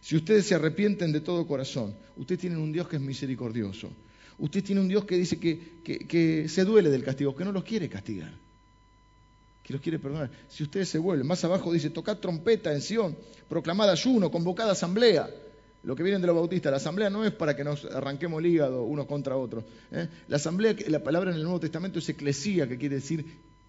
[0.00, 3.90] si ustedes se arrepienten de todo corazón, ustedes tienen un Dios que es misericordioso.
[4.38, 7.88] Usted tiene un Dios que dice que, se duele del castigo, que no los quiere
[7.90, 8.32] castigar.
[9.62, 10.30] que los quiere perdonar.
[10.48, 13.16] Si ustedes se vuelven, más abajo dice, tocad trompeta en Sion,
[13.48, 15.28] proclamad ayuno, convocad asamblea.
[15.86, 18.46] Lo que vienen de los bautistas, la asamblea no es para que nos arranquemos el
[18.46, 19.62] hígado unos contra otros.
[19.92, 20.08] ¿eh?
[20.26, 23.24] La asamblea, la palabra en el Nuevo Testamento es eclesía, que quiere decir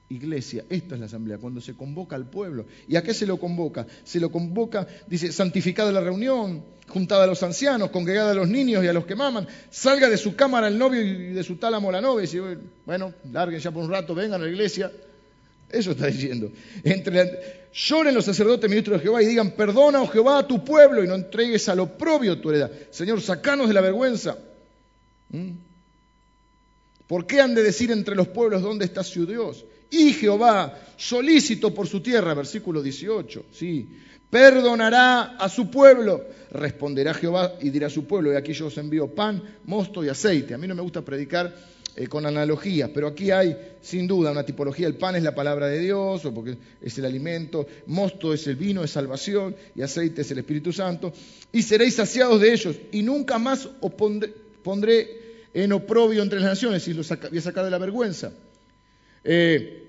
[0.09, 0.65] iglesia.
[0.68, 2.65] Esta es la asamblea, cuando se convoca al pueblo.
[2.88, 3.86] ¿Y a qué se lo convoca?
[4.03, 8.84] Se lo convoca, dice, santificada la reunión, juntada a los ancianos, congregada a los niños
[8.84, 11.91] y a los que maman, salga de su cámara el novio y de su tálamo
[11.91, 12.28] la novia.
[12.28, 14.91] Y bueno, larguen ya por un rato, vengan a la iglesia.
[15.70, 16.51] Eso está diciendo.
[16.84, 21.03] Entre lloren los sacerdotes ministros de Jehová y digan, perdona, oh Jehová, a tu pueblo
[21.03, 22.72] y no entregues al oprobio tu heredad.
[22.89, 24.38] Señor, sacanos de la vergüenza.
[25.30, 25.51] ¿Mm?
[27.07, 29.65] ¿Por qué han de decir entre los pueblos dónde está su Dios?
[29.89, 33.88] Y Jehová, solícito por su tierra, versículo 18, sí,
[34.30, 36.26] perdonará a su pueblo.
[36.51, 40.09] Responderá Jehová y dirá a su pueblo, y aquí yo os envío pan, mosto y
[40.09, 40.53] aceite.
[40.53, 41.53] A mí no me gusta predicar
[42.00, 44.86] eh, con analogías, pero aquí hay sin duda una tipología.
[44.86, 48.56] El pan es la palabra de Dios, o porque es el alimento, mosto es el
[48.56, 51.12] vino, es salvación, y aceite es el Espíritu Santo.
[51.52, 55.26] Y seréis saciados de ellos, y nunca más os pondré,
[55.56, 58.32] en oprobio entre las naciones, y los voy a sacar de la vergüenza.
[59.24, 59.88] Eh,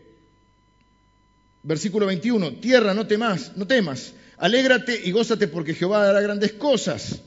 [1.62, 7.20] versículo 21, tierra, no temas, no temas, alégrate y gózate porque Jehová hará grandes cosas.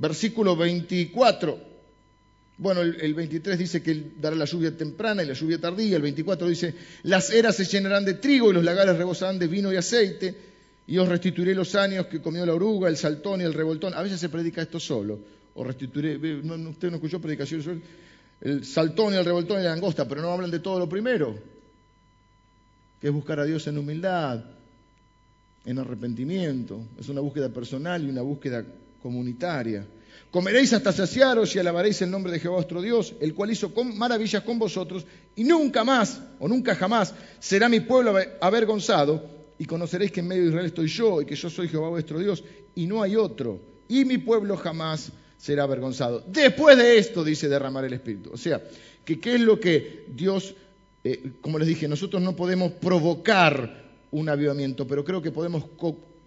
[0.00, 1.69] Versículo 24,
[2.60, 6.46] bueno, el, 23 dice que dará la lluvia temprana y la lluvia tardía, el 24
[6.46, 10.34] dice, las eras se llenarán de trigo y los lagares rebosarán de vino y aceite,
[10.86, 13.94] y os restituiré los años que comió la oruga, el saltón y el revoltón.
[13.94, 15.18] A veces se predica esto solo,
[15.54, 17.66] o restituiré, usted no escuchó predicaciones
[18.42, 21.38] el saltón y el revoltón y la langosta, pero no hablan de todo lo primero,
[23.00, 24.44] que es buscar a Dios en humildad,
[25.64, 26.82] en arrepentimiento.
[26.98, 28.64] Es una búsqueda personal y una búsqueda
[29.02, 29.86] comunitaria.
[30.30, 34.42] Comeréis hasta saciaros y alabaréis el nombre de Jehová vuestro Dios, el cual hizo maravillas
[34.44, 35.04] con vosotros,
[35.34, 39.24] y nunca más, o nunca jamás, será mi pueblo avergonzado,
[39.58, 42.18] y conoceréis que en medio de Israel estoy yo, y que yo soy Jehová vuestro
[42.20, 42.44] Dios,
[42.76, 46.22] y no hay otro, y mi pueblo jamás será avergonzado.
[46.28, 48.30] Después de esto, dice, derramar el Espíritu.
[48.32, 48.62] O sea,
[49.04, 50.54] que qué es lo que Dios,
[51.02, 55.64] eh, como les dije, nosotros no podemos provocar un avivamiento, pero creo que podemos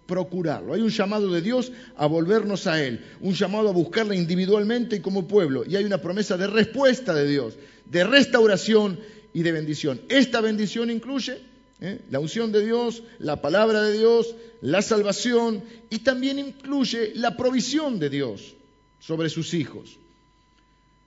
[0.06, 0.74] procurarlo.
[0.74, 5.00] Hay un llamado de Dios a volvernos a Él, un llamado a buscarle individualmente y
[5.00, 7.54] como pueblo, y hay una promesa de respuesta de Dios,
[7.86, 8.98] de restauración
[9.32, 10.00] y de bendición.
[10.08, 11.38] Esta bendición incluye
[11.80, 12.00] ¿eh?
[12.10, 17.98] la unción de Dios, la palabra de Dios, la salvación y también incluye la provisión
[17.98, 18.54] de Dios
[19.00, 19.98] sobre sus hijos.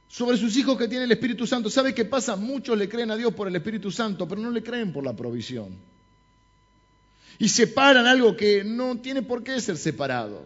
[0.09, 1.69] Sobre sus hijos que tiene el Espíritu Santo.
[1.69, 2.35] ¿Sabe qué pasa?
[2.35, 5.15] Muchos le creen a Dios por el Espíritu Santo, pero no le creen por la
[5.15, 5.75] provisión.
[7.39, 10.45] Y separan algo que no tiene por qué ser separado.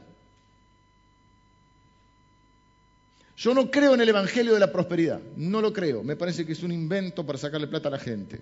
[3.38, 6.04] Yo no creo en el Evangelio de la prosperidad, no lo creo.
[6.04, 8.40] Me parece que es un invento para sacarle plata a la gente.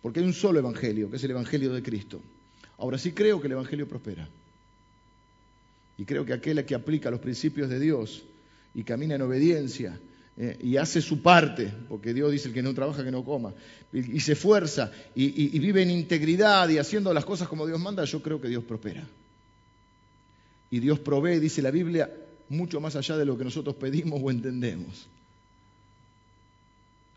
[0.00, 2.20] Porque hay un solo Evangelio, que es el Evangelio de Cristo.
[2.78, 4.28] Ahora sí creo que el Evangelio prospera.
[5.98, 8.22] Y creo que aquel que aplica los principios de Dios
[8.74, 9.98] y camina en obediencia
[10.36, 13.54] eh, y hace su parte, porque Dios dice el que no trabaja que no coma,
[13.92, 18.20] y, se esfuerza y, vive en integridad y haciendo las cosas como Dios manda, yo
[18.20, 19.04] creo que Dios prospera.
[20.70, 22.10] Y Dios provee, dice la Biblia,
[22.48, 25.06] mucho más allá de lo que nosotros pedimos o entendemos.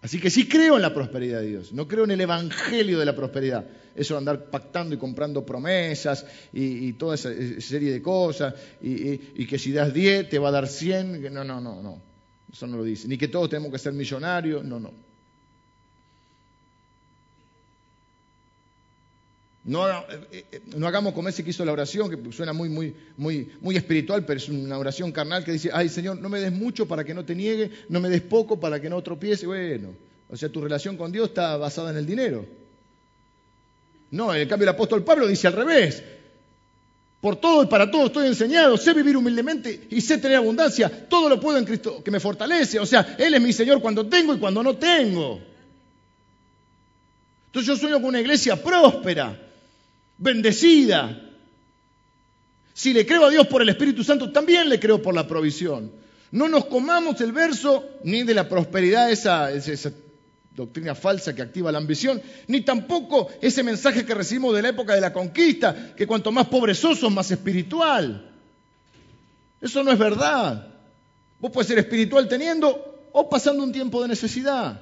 [0.03, 3.05] Así que sí creo en la prosperidad de Dios, no creo en el evangelio de
[3.05, 3.65] la prosperidad.
[3.95, 9.57] Eso de andar pactando y comprando promesas y, toda esa, serie de cosas, y, que
[9.57, 11.34] si das 10 te va a dar 100.
[11.34, 11.99] No, no, no, no.
[12.52, 13.08] Eso no lo dice.
[13.08, 14.93] Ni que todos tenemos que ser millonarios, no, no.
[19.68, 22.95] No, eh, eh, no, hagamos como ese que hizo la oración, que suena muy, muy,
[23.18, 26.54] muy, muy espiritual, pero es una oración carnal que dice, ay Señor, no me des
[26.54, 29.45] mucho para que no te niegue, no me des poco para que no tropiece.
[29.45, 29.89] Bueno,
[30.30, 32.45] o sea, tu relación con Dios está basada en el dinero.
[34.12, 36.02] No, en cambio el apóstol Pablo dice al revés.
[37.22, 41.07] Por todo y para todo estoy enseñado, sé vivir humildemente y sé tener abundancia.
[41.09, 42.80] Todo lo puedo en Cristo que me fortalece.
[42.80, 45.41] O sea, Él es mi Señor cuando tengo y cuando no tengo.
[47.47, 49.36] Entonces yo sueño con una iglesia próspera,
[50.18, 51.24] bendecida.
[52.74, 55.91] Si le creo a Dios por el Espíritu Santo, también le creo por la provisión.
[56.32, 59.91] No nos comamos el verso ni de la prosperidad, esa, esa
[60.58, 64.95] doctrina falsa que activa la ambición, ni tampoco ese mensaje que recibimos de la época
[64.95, 68.32] de la conquista, que cuanto más pobre sos, más espiritual.
[69.62, 70.68] Eso no es verdad.
[71.39, 74.82] Vos puedes ser espiritual teniendo o pasando un tiempo de necesidad.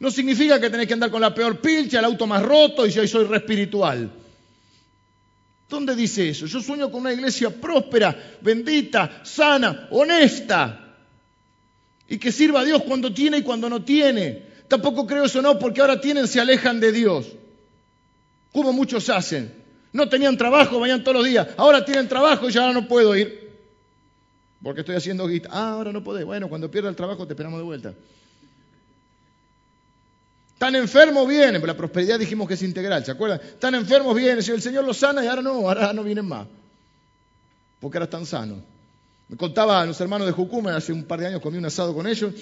[0.00, 2.90] No significa que tenés que andar con la peor pilcha, el auto más roto y
[2.90, 4.12] yo soy re espiritual.
[5.66, 6.44] ¿Dónde dice eso?
[6.44, 10.94] Yo sueño con una iglesia próspera, bendita, sana, honesta
[12.06, 15.58] y que sirva a Dios cuando tiene y cuando no tiene, Tampoco creo eso no,
[15.58, 17.26] porque ahora tienen, se alejan de Dios.
[18.52, 19.52] Como muchos hacen.
[19.92, 21.48] No tenían trabajo, vayan todos los días.
[21.56, 23.50] Ahora tienen trabajo y ya ahora no puedo ir.
[24.62, 25.48] Porque estoy haciendo guita.
[25.50, 26.24] Ah, ahora no podés.
[26.24, 27.94] Bueno, cuando pierda el trabajo te esperamos de vuelta.
[30.56, 33.40] Tan enfermos vienen, la prosperidad dijimos que es integral, ¿se acuerdan?
[33.58, 36.46] Tan enfermos vienen, si el Señor los sana y ahora no, ahora no vienen más.
[37.80, 38.58] Porque ahora están sanos.
[39.26, 42.06] Me contaban los hermanos de Jucuma, hace un par de años comí un asado con
[42.06, 42.34] ellos.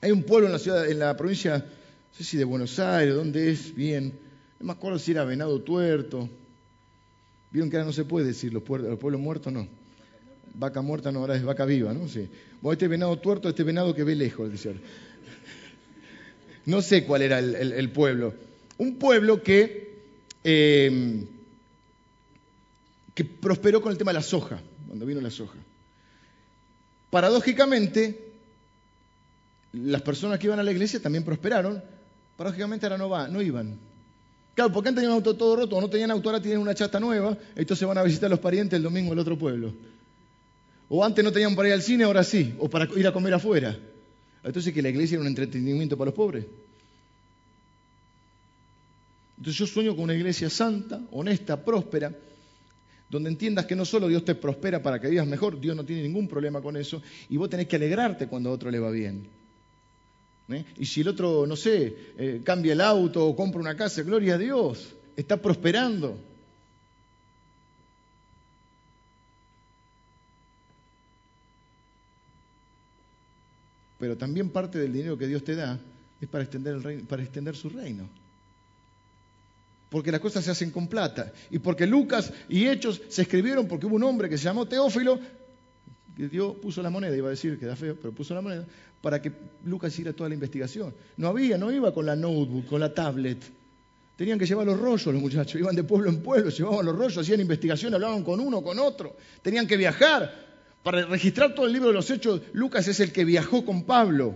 [0.00, 3.14] Hay un pueblo en la ciudad, en la provincia, no sé si de Buenos Aires,
[3.14, 3.74] ¿dónde es?
[3.74, 4.12] Bien.
[4.58, 6.28] No me acuerdo si era Venado Tuerto.
[7.50, 9.66] Vieron que ahora no se puede decir los pueblos, los pueblos muertos, no.
[10.54, 12.08] Vaca muerta no, ahora es vaca viva, ¿no?
[12.08, 12.28] Sí.
[12.60, 14.74] Bueno, este venado tuerto, este venado que ve lejos, dice.
[16.66, 18.34] No sé cuál era el, pueblo.
[18.78, 19.98] Un pueblo que,
[20.44, 21.26] em,
[23.14, 25.58] que prosperó con el tema de la soja, cuando vino la soja.
[27.10, 28.29] Paradójicamente,
[29.72, 31.82] las personas que iban a la iglesia también prosperaron.
[32.36, 33.78] Paradójicamente ahora no, va, no iban.
[34.54, 36.98] Claro, porque antes tenían auto todo roto, o no tenían auto, ahora tienen una chata
[36.98, 39.72] nueva, entonces van a visitar a los parientes el domingo el otro pueblo.
[40.88, 43.34] O antes no tenían para ir al cine, ahora sí, o para ir a comer
[43.34, 43.78] afuera.
[44.42, 46.46] Entonces que la iglesia era un entretenimiento para los pobres.
[49.38, 52.12] Entonces yo sueño con una iglesia santa, honesta, próspera,
[53.08, 56.02] donde entiendas que no solo Dios te prospera para que vivas mejor, Dios no tiene
[56.02, 59.39] ningún problema con eso, y vos tenés que alegrarte cuando a otro le va bien.
[60.52, 60.64] ¿Eh?
[60.78, 64.34] Y si el otro, no sé, eh, cambia el auto o compra una casa, gloria
[64.34, 66.18] a Dios, está prosperando.
[73.98, 75.78] Pero también parte del dinero que Dios te da
[76.20, 78.08] es para extender, el para extender su reino.
[79.90, 81.32] Porque las cosas se hacen con plata.
[81.50, 85.18] Y porque Lucas y Hechos se escribieron porque hubo un hombre que se llamó Teófilo,
[86.16, 88.66] que Dios puso la moneda, iba a decir que da feo, pero puso la moneda,
[89.00, 89.32] para que
[89.64, 90.94] Lucas hiciera toda la investigación.
[91.16, 93.38] No había, no iba con la notebook, con la tablet.
[94.16, 97.18] Tenían que llevar los rollos los muchachos, iban de pueblo en pueblo, llevaban los rollos,
[97.18, 99.16] hacían investigación, hablaban con uno, con otro.
[99.42, 100.50] Tenían que viajar.
[100.82, 104.34] Para registrar todo el libro de los Hechos, Lucas es el que viajó con Pablo.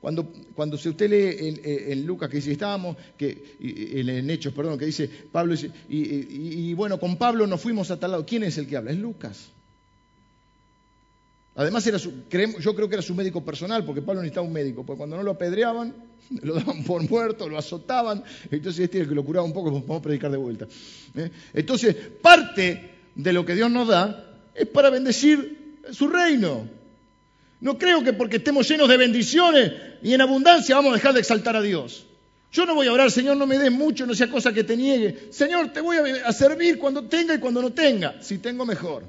[0.00, 1.60] Cuando, cuando usted lee
[1.90, 6.74] en, Lucas que dice, estábamos, que, en, Hechos, perdón, que dice Pablo, dice, y, y,
[6.74, 8.26] bueno, con Pablo nos fuimos a tal lado.
[8.26, 8.90] ¿Quién es el que habla?
[8.90, 9.53] Es Lucas.
[11.56, 14.98] Además, era yo creo que era su médico personal, porque Pablo necesitaba un médico, porque
[14.98, 15.94] cuando no lo apedreaban,
[16.42, 19.70] lo daban por muerto, lo azotaban, entonces este es el que lo curaba un poco,
[19.70, 20.66] pues vamos a predicar de vuelta.
[21.16, 21.30] ¿eh?
[21.52, 26.68] Entonces, parte de lo que Dios nos da es para bendecir su reino.
[27.60, 31.20] No creo que porque estemos llenos de bendiciones y en abundancia vamos a dejar de
[31.20, 32.06] exaltar a Dios.
[32.52, 34.76] Yo no voy a orar, Señor, no me des mucho, no sea cosa que te
[34.76, 35.28] niegue.
[35.30, 38.22] Señor, te voy a servir cuando tenga y cuando no tenga.
[38.22, 39.04] Si tengo, mejor.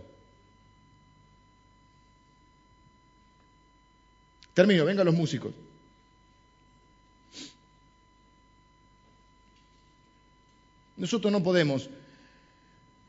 [4.55, 5.53] Termino, vengan los músicos.
[10.95, 11.89] Nosotros no podemos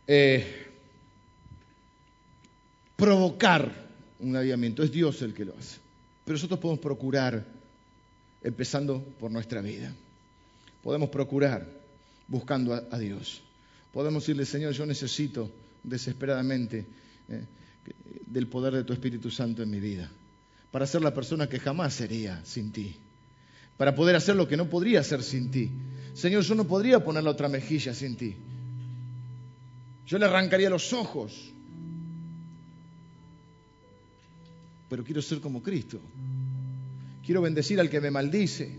[0.09, 0.67] eh,
[2.97, 3.87] provocar
[4.19, 5.79] un avivamiento, es Dios el que lo hace.
[6.25, 7.47] Pero nosotros podemos procurar,
[8.43, 9.95] empezando por nuestra vida.
[10.83, 11.65] Podemos procurar
[12.27, 13.41] buscando a, Dios.
[13.93, 15.49] Podemos decirle, Señor, yo necesito
[15.85, 16.85] desesperadamente
[17.29, 17.45] eh,
[18.27, 20.11] del poder de tu Espíritu Santo en mi vida
[20.77, 22.95] para ser la persona que jamás sería sin ti,
[23.79, 25.71] para poder hacer lo que no podría hacer sin ti.
[26.13, 28.37] Señor, yo no podría poner la otra mejilla sin ti.
[30.07, 31.51] Yo le arrancaría los ojos,
[34.91, 35.99] pero quiero ser como Cristo.
[37.25, 38.79] Quiero bendecir al que me maldice.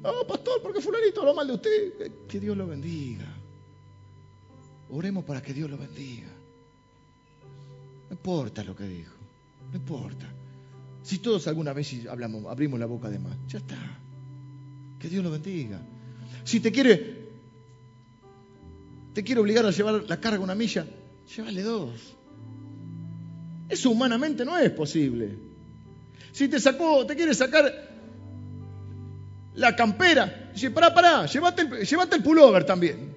[0.00, 2.12] No, pastor, porque fulanito habló mal de usted.
[2.28, 3.26] Que Dios lo bendiga.
[4.90, 6.30] Oremos para que Dios lo bendiga.
[8.10, 9.16] No importa lo que dijo.
[9.72, 10.33] No importa.
[11.04, 13.76] Si todos alguna vez hablamos, abrimos la boca de más, ya está.
[14.98, 15.82] Que Dios lo bendiga.
[16.44, 17.28] Si te quiere,
[19.12, 20.86] te quiere obligar a llevar la carga una milla,
[21.36, 22.16] llévale dos.
[23.68, 25.38] Eso humanamente no es posible.
[26.32, 27.70] Si te sacó, te quiere sacar
[29.56, 33.14] la campera, dice, pará, pará, llévate el, llévate el pullover también.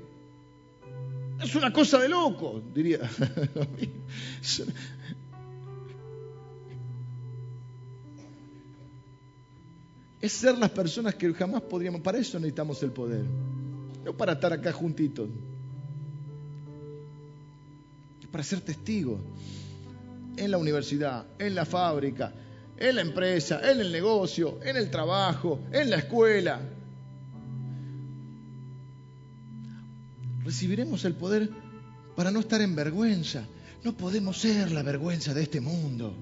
[1.42, 3.00] Es una cosa de loco, diría.
[10.22, 12.02] es ser las personas que jamás podríamos.
[12.02, 13.24] Para eso necesitamos el poder.
[14.04, 15.30] No para estar acá juntitos.
[18.32, 19.20] Para ser testigos.
[20.36, 22.32] En la universidad, en la fábrica,
[22.78, 26.60] en la empresa, en el negocio, en el trabajo, en la escuela.
[30.44, 31.50] Recibiremos el poder
[32.16, 33.46] para no estar en vergüenza.
[33.84, 36.14] No podemos ser la vergüenza de este mundo.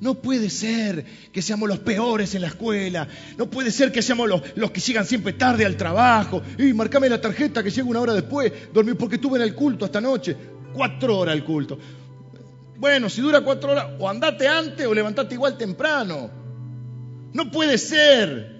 [0.00, 3.06] No puede ser que seamos los peores en la escuela.
[3.36, 6.42] No puede ser que seamos los, que llegan siempre tarde al trabajo.
[6.58, 8.50] Y marcame la tarjeta que llego una hora después.
[8.72, 10.34] Dormir porque estuve en el culto esta noche.
[10.72, 11.78] Cuatro horas el culto.
[12.78, 16.30] Bueno, si dura cuatro horas, o andate antes o levantate igual temprano.
[17.34, 18.58] No puede ser.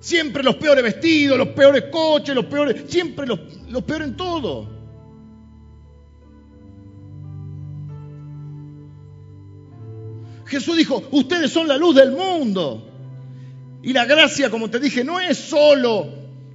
[0.00, 4.75] Siempre los peores vestidos, los peores coches, los peores, siempre los, los peores en todo.
[10.46, 12.88] Jesús dijo, ustedes son la luz del mundo.
[13.82, 16.08] Y la gracia, como te dije, no es solo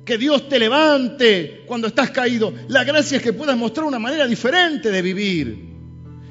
[0.06, 2.54] que Dios te levante cuando estás caído.
[2.68, 5.72] La gracia es que puedas mostrar una manera diferente de vivir.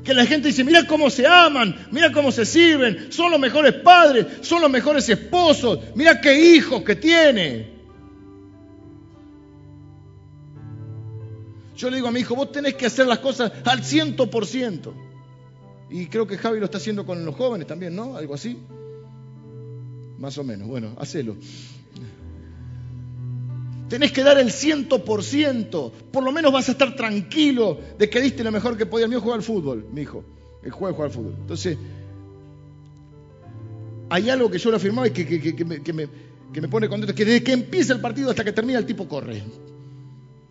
[0.02, 3.74] Que la gente dice, mira cómo se aman, mira cómo se sirven, son los mejores
[3.74, 7.80] padres, son los mejores esposos, mira qué hijos que tiene.
[11.76, 14.46] Yo le digo a mi hijo, vos tenés que hacer las cosas al ciento por
[14.46, 14.94] ciento.
[15.90, 18.16] Y creo que Javi lo está haciendo con los jóvenes también, ¿no?
[18.16, 18.58] Algo así.
[20.18, 20.68] Más o menos.
[20.68, 21.36] Bueno, hacelo.
[23.88, 25.92] Tenés que dar el ciento por ciento.
[26.12, 29.06] Por lo menos vas a estar tranquilo de que diste lo mejor que podía.
[29.06, 30.22] El mío juega al fútbol, mi hijo.
[30.62, 31.34] El juego juega al fútbol.
[31.40, 31.76] Entonces,
[34.10, 36.08] hay algo que yo lo afirmaba y que, me,
[36.60, 37.14] me pone contento.
[37.14, 39.42] Que desde que empieza el partido hasta que termina el tipo corre.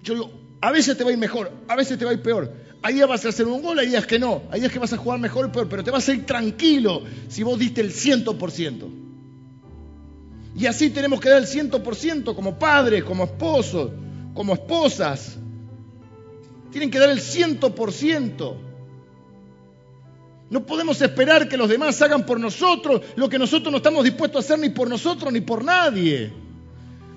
[0.03, 2.21] Yo digo, a veces te va a ir mejor, a veces te va a ir
[2.21, 2.53] peor.
[2.88, 4.43] Días vas a hacer un gol, hay días que no.
[4.49, 7.03] Hay días que vas a jugar mejor o peor, pero te vas a ir tranquilo
[7.27, 8.89] si vos diste el ciento por ciento.
[10.55, 13.91] Y así tenemos que dar el ciento por ciento como padres, como esposos,
[14.34, 15.38] como esposas.
[16.71, 18.57] Tienen que dar el ciento por ciento.
[20.49, 24.43] No podemos esperar que los demás hagan por nosotros lo que nosotros no estamos dispuestos
[24.43, 26.34] a hacer ni por nosotros ni por nadie.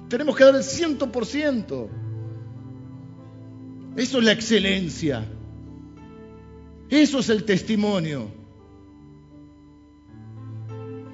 [0.08, 1.88] Tenemos que dar el ciento por ciento.
[3.96, 5.24] Eso es la excelencia.
[6.88, 8.30] Eso es el testimonio.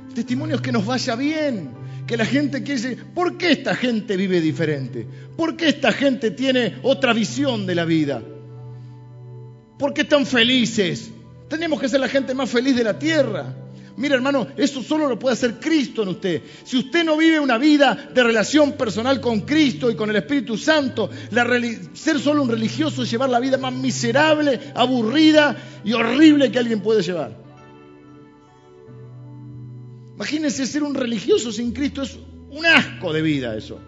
[0.09, 1.71] El testimonio es que nos vaya bien,
[2.07, 5.07] que la gente quiere ¿por qué esta gente vive diferente?
[5.37, 8.23] ¿Por qué esta gente tiene otra visión de la vida?
[9.79, 11.11] ¿Por qué están felices?
[11.49, 13.55] Tenemos que ser la gente más feliz de la tierra.
[13.99, 16.43] Mira, hermano, eso solo lo puede hacer Cristo en usted.
[16.63, 20.57] Si usted no vive una vida de relación personal con Cristo y con el Espíritu
[20.57, 21.11] Santo,
[21.95, 26.81] ser solo un religioso es llevar la vida más miserable, aburrida y horrible que alguien
[26.81, 27.37] puede llevar.
[30.15, 32.17] Imagínense ser un religioso sin Cristo, es
[32.51, 33.81] un asco de vida eso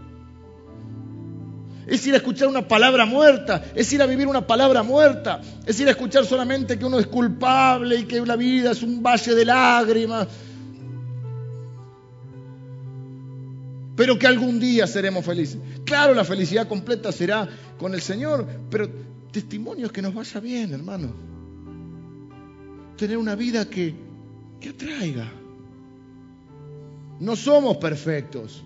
[1.86, 5.78] es ir a escuchar una palabra muerta, es ir a vivir una palabra muerta, es
[5.80, 9.34] ir a escuchar solamente que uno es culpable y que la vida es un valle
[9.34, 10.28] de lágrimas.
[13.96, 15.58] Pero que algún día seremos felices.
[15.84, 18.88] Claro, la felicidad completa será con el Señor, pero
[19.30, 21.14] testimonios que nos vaya bien, hermano.
[22.96, 23.94] Tener una vida que,
[24.60, 25.30] que atraiga.
[27.18, 28.64] No somos perfectos.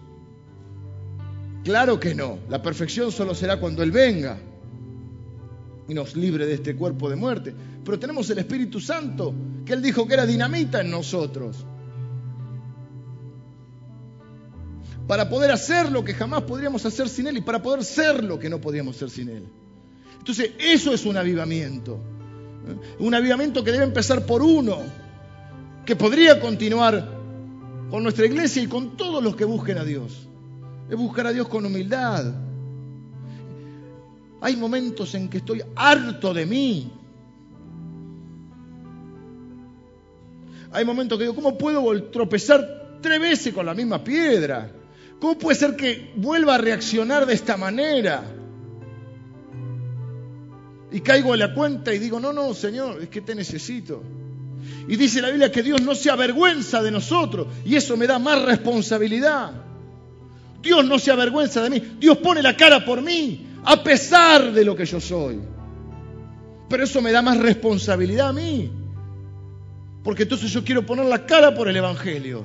[1.65, 2.39] Claro que no.
[2.51, 4.39] La perfección solo será cuando Él venga
[5.89, 7.55] y nos libre de este cuerpo de muerte.
[7.83, 9.35] Pero tenemos el Espíritu Santo,
[9.65, 11.65] que Él dijo que era dinamita en nosotros.
[15.09, 18.39] Para poder hacer lo que jamás podríamos hacer sin Él y para poder ser lo
[18.39, 19.45] que no podíamos ser sin Él.
[20.19, 21.99] Entonces, eso es un avivamiento.
[22.69, 22.95] ¿eh?
[22.99, 24.79] Un avivamiento que debe empezar por uno,
[25.87, 27.09] que podría continuar
[27.91, 30.29] con nuestra iglesia y con todos los que busquen a Dios
[30.89, 32.33] es buscar a Dios con humildad.
[34.41, 36.93] Hay momentos en que estoy harto de mí.
[40.71, 44.71] Hay momentos que digo, ¿cómo puedo tropezar tres veces con la misma piedra?
[45.21, 48.25] ¿Cómo puede ser que vuelva a reaccionar de esta manera?
[50.93, 54.03] Y caigo en la cuenta y digo, no, no, Señor, es que te necesito.
[54.87, 58.19] Y dice la Biblia que Dios no se avergüenza de nosotros y eso me da
[58.19, 59.64] más responsabilidad.
[60.65, 61.83] Dios no se avergüenza de mí.
[62.01, 65.39] Dios pone la cara por mí, a pesar de lo que yo soy.
[66.69, 68.71] Pero eso me da más responsabilidad a mí.
[70.03, 72.45] Porque entonces yo quiero poner la cara por el Evangelio.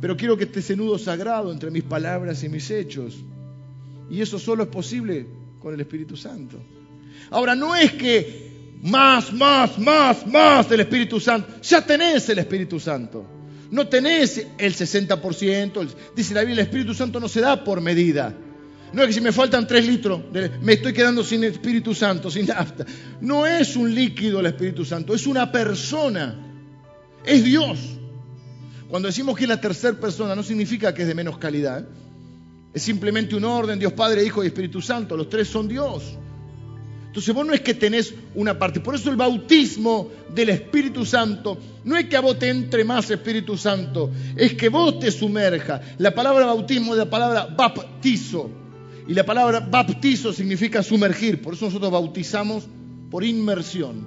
[0.00, 3.16] Pero quiero que esté ese nudo sagrado entre mis palabras y mis hechos.
[4.08, 5.26] Y eso solo es posible
[5.60, 6.58] con el Espíritu Santo.
[7.30, 11.60] Ahora, no es que más, más, más, más del Espíritu Santo.
[11.62, 13.37] Ya tenés el Espíritu Santo.
[13.70, 15.88] No tenés el 60%.
[16.16, 18.34] Dice la Biblia, el Espíritu Santo no se da por medida.
[18.92, 20.22] No es que si me faltan 3 litros,
[20.62, 22.86] me estoy quedando sin Espíritu Santo, sin nafta.
[23.20, 26.34] No es un líquido el Espíritu Santo, es una persona.
[27.24, 27.78] Es Dios.
[28.88, 31.86] Cuando decimos que es la tercera persona, no significa que es de menos calidad.
[32.72, 35.16] Es simplemente un orden, Dios Padre, Hijo y Espíritu Santo.
[35.16, 36.16] Los tres son Dios.
[37.08, 41.58] Entonces vos no es que tenés una parte, por eso el bautismo del Espíritu Santo
[41.84, 45.80] no es que a vos te entre más Espíritu Santo, es que vos te sumerja.
[45.96, 48.50] La palabra bautismo es la palabra baptizo.
[49.06, 52.68] Y la palabra baptizo significa sumergir, por eso nosotros bautizamos
[53.10, 54.06] por inmersión,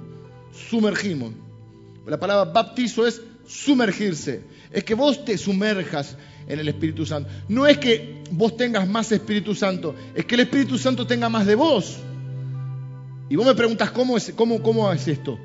[0.70, 1.32] sumergimos.
[2.06, 7.28] La palabra baptizo es sumergirse, es que vos te sumerjas en el Espíritu Santo.
[7.48, 11.46] No es que vos tengas más Espíritu Santo, es que el Espíritu Santo tenga más
[11.46, 11.98] de vos.
[13.28, 15.38] Y vos me preguntas, ¿cómo es, cómo, cómo es esto?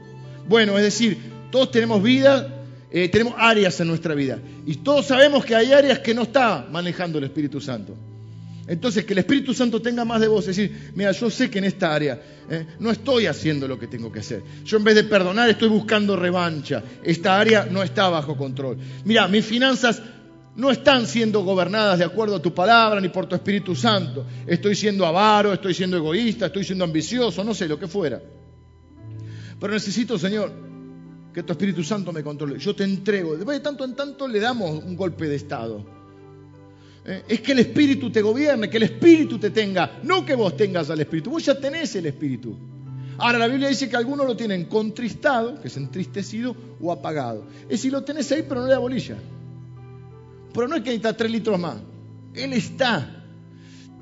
[0.47, 1.17] Bueno, es decir,
[1.51, 2.47] todos tenemos vida,
[2.91, 4.39] eh, tenemos áreas en nuestra vida.
[4.65, 7.95] Y todos sabemos que hay áreas que no está manejando el Espíritu Santo.
[8.67, 11.59] Entonces, que el Espíritu Santo tenga más de vos, es decir, mira, yo sé que
[11.59, 14.43] en esta área eh, no estoy haciendo lo que tengo que hacer.
[14.65, 16.83] Yo en vez de perdonar estoy buscando revancha.
[17.01, 18.77] Esta área no está bajo control.
[19.05, 20.01] Mira, mis finanzas
[20.57, 24.25] no están siendo gobernadas de acuerdo a tu palabra ni por tu Espíritu Santo.
[24.45, 28.19] Estoy siendo avaro, estoy siendo egoísta, estoy siendo ambicioso, no sé, lo que fuera.
[29.59, 30.51] Pero necesito, Señor,
[31.31, 32.57] que tu Espíritu Santo me controle.
[32.57, 33.35] Yo te entrego.
[33.35, 35.85] Después de tanto en tanto le damos un golpe de Estado.
[37.05, 40.57] Eh, es que el Espíritu te gobierne, que el Espíritu te tenga, no que vos
[40.57, 41.29] tengas al Espíritu.
[41.29, 42.57] Vos ya tenés el Espíritu.
[43.19, 47.45] Ahora la Biblia dice que algunos lo tienen contristado, que es entristecido, o apagado.
[47.63, 49.17] Es decir, lo tenés ahí, pero no le da bolilla.
[50.57, 51.77] Pero no es que necesita tres litros más.
[52.33, 53.23] Él está.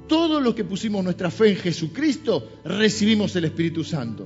[0.07, 4.25] Todo lo que pusimos nuestra fe en Jesucristo, recibimos el Espíritu Santo.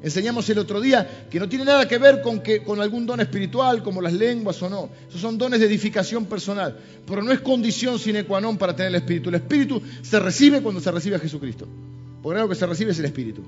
[0.00, 3.18] Enseñamos el otro día que no tiene nada que ver con, que, con algún don
[3.18, 4.88] espiritual, como las lenguas o no.
[5.08, 6.78] Esos son dones de edificación personal.
[7.04, 9.30] Pero no es condición sine qua non para tener el Espíritu.
[9.30, 11.66] El Espíritu se recibe cuando se recibe a Jesucristo.
[12.22, 13.42] Porque lo que se recibe es el Espíritu.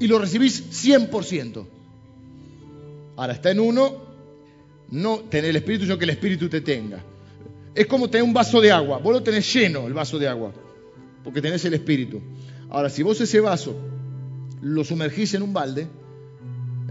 [0.00, 1.66] Y lo recibís 100%.
[3.14, 4.07] Ahora está en uno
[4.90, 7.02] no tener el Espíritu, sino que el Espíritu te tenga.
[7.74, 8.98] Es como tener un vaso de agua.
[8.98, 10.52] Vos lo tenés lleno, el vaso de agua,
[11.22, 12.20] porque tenés el Espíritu.
[12.70, 13.76] Ahora, si vos ese vaso
[14.62, 15.86] lo sumergís en un balde,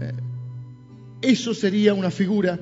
[0.00, 0.12] eh,
[1.20, 2.58] eso sería una figura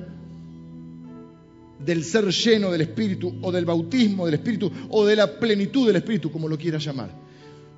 [1.79, 5.97] del ser lleno del Espíritu o del bautismo del Espíritu o de la plenitud del
[5.97, 7.11] Espíritu, como lo quieras llamar.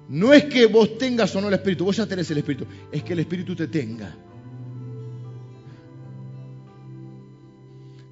[0.10, 3.03] No es que vos tengas o no el Espíritu, vos ya tenés el Espíritu, es
[3.03, 4.16] que el Espíritu te tenga.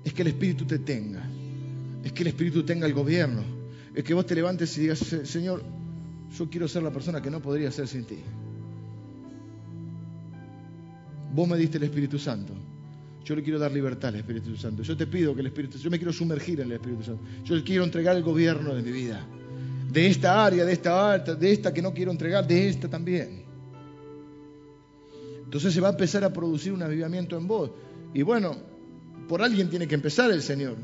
[0.08, 1.22] Es que el Espíritu te tenga,
[2.02, 3.44] es que el Espíritu tenga el gobierno,
[3.94, 5.64] es que vos te levantes y digas, Señor,
[6.38, 8.20] yo quiero ser la persona que no podría ser sin ti.
[11.34, 12.54] Vos me diste el Espíritu Santo.
[13.26, 14.82] Yo le quiero dar libertad al Espíritu Santo.
[14.82, 17.24] Yo te pido que el Espíritu yo me quiero sumergir en el Espíritu Santo.
[17.44, 19.26] Yo le quiero entregar el gobierno de mi vida.
[19.92, 23.44] De esta área, de esta alta, de esta que no quiero entregar, de esta también.
[25.44, 27.72] Entonces se va a empezar a producir un avivamiento en vos.
[28.14, 28.77] Y bueno,
[29.28, 30.76] por alguien tiene que empezar el Señor.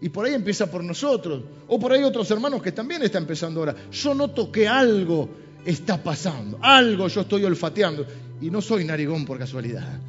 [0.00, 1.42] Y por ahí empieza por nosotros.
[1.68, 3.74] O por ahí otros hermanos que también están empezando ahora.
[3.90, 5.28] Yo noto que algo
[5.64, 6.58] está pasando.
[6.60, 8.06] Algo yo estoy olfateando.
[8.40, 10.00] Y no soy narigón por casualidad.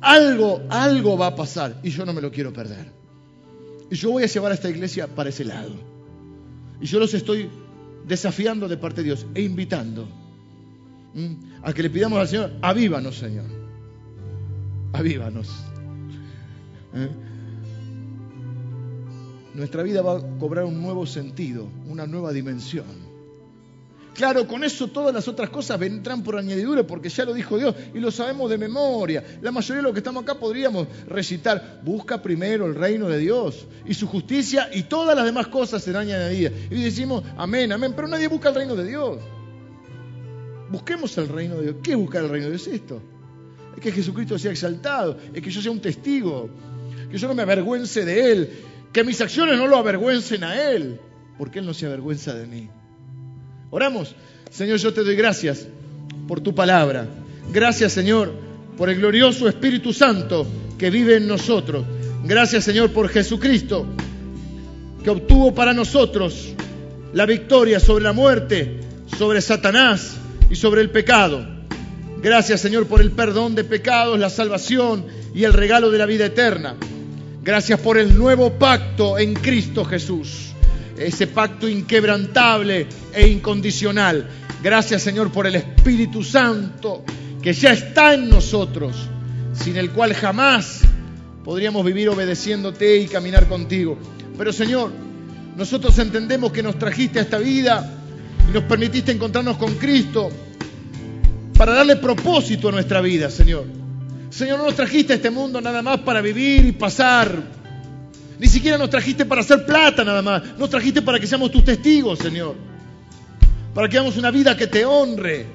[0.00, 1.78] Algo, algo va a pasar.
[1.82, 2.90] Y yo no me lo quiero perder.
[3.90, 5.74] Y yo voy a llevar a esta iglesia para ese lado.
[6.80, 7.50] Y yo los estoy
[8.06, 10.08] desafiando de parte de Dios e invitando
[11.62, 13.46] a que le pidamos al Señor, avívanos Señor,
[14.92, 15.48] avívanos.
[16.94, 17.08] ¿Eh?
[19.54, 23.14] Nuestra vida va a cobrar un nuevo sentido, una nueva dimensión.
[24.14, 27.74] Claro, con eso todas las otras cosas vendrán por añadidura porque ya lo dijo Dios
[27.92, 29.24] y lo sabemos de memoria.
[29.42, 33.66] La mayoría de los que estamos acá podríamos recitar, busca primero el reino de Dios
[33.84, 36.52] y su justicia y todas las demás cosas serán añadidas.
[36.70, 39.18] Y decimos, amén, amén, pero nadie busca el reino de Dios.
[40.70, 41.76] Busquemos el reino de Dios.
[41.82, 42.68] ¿Qué es buscar el reino de Dios?
[42.68, 43.02] Es esto.
[43.74, 46.48] Es que Jesucristo sea exaltado, es que yo sea un testigo,
[47.10, 48.50] que yo no me avergüence de Él,
[48.92, 51.00] que mis acciones no lo avergüencen a Él,
[51.38, 52.68] porque Él no se avergüenza de mí.
[53.70, 54.14] Oramos,
[54.50, 55.66] Señor, yo te doy gracias
[56.28, 57.08] por tu palabra.
[57.52, 58.32] Gracias, Señor,
[58.76, 60.46] por el glorioso Espíritu Santo
[60.78, 61.84] que vive en nosotros.
[62.24, 63.86] Gracias, Señor, por Jesucristo,
[65.02, 66.54] que obtuvo para nosotros
[67.12, 68.80] la victoria sobre la muerte,
[69.18, 70.16] sobre Satanás
[70.50, 71.53] y sobre el pecado.
[72.24, 75.04] Gracias, Señor, por el perdón de pecados, la salvación
[75.34, 76.74] y el regalo de la vida eterna.
[77.42, 80.54] Gracias por el nuevo pacto en Cristo Jesús.
[80.96, 84.26] Ese pacto inquebrantable e incondicional.
[84.62, 87.04] Gracias Señor por el Espíritu Santo
[87.42, 88.96] que ya está en nosotros,
[89.52, 90.80] sin el cual jamás
[91.44, 93.98] podríamos vivir obedeciéndote y caminar contigo.
[94.38, 94.92] Pero Señor,
[95.58, 97.86] nosotros entendemos que nos trajiste a esta vida
[98.48, 100.30] y nos permitiste encontrarnos con Cristo
[101.56, 103.64] para darle propósito a nuestra vida, Señor.
[104.30, 107.30] Señor, no nos trajiste a este mundo nada más para vivir y pasar.
[108.38, 110.42] Ni siquiera nos trajiste para hacer plata nada más.
[110.58, 112.56] Nos trajiste para que seamos tus testigos, Señor.
[113.72, 115.46] para que hagamos una vida que te honre,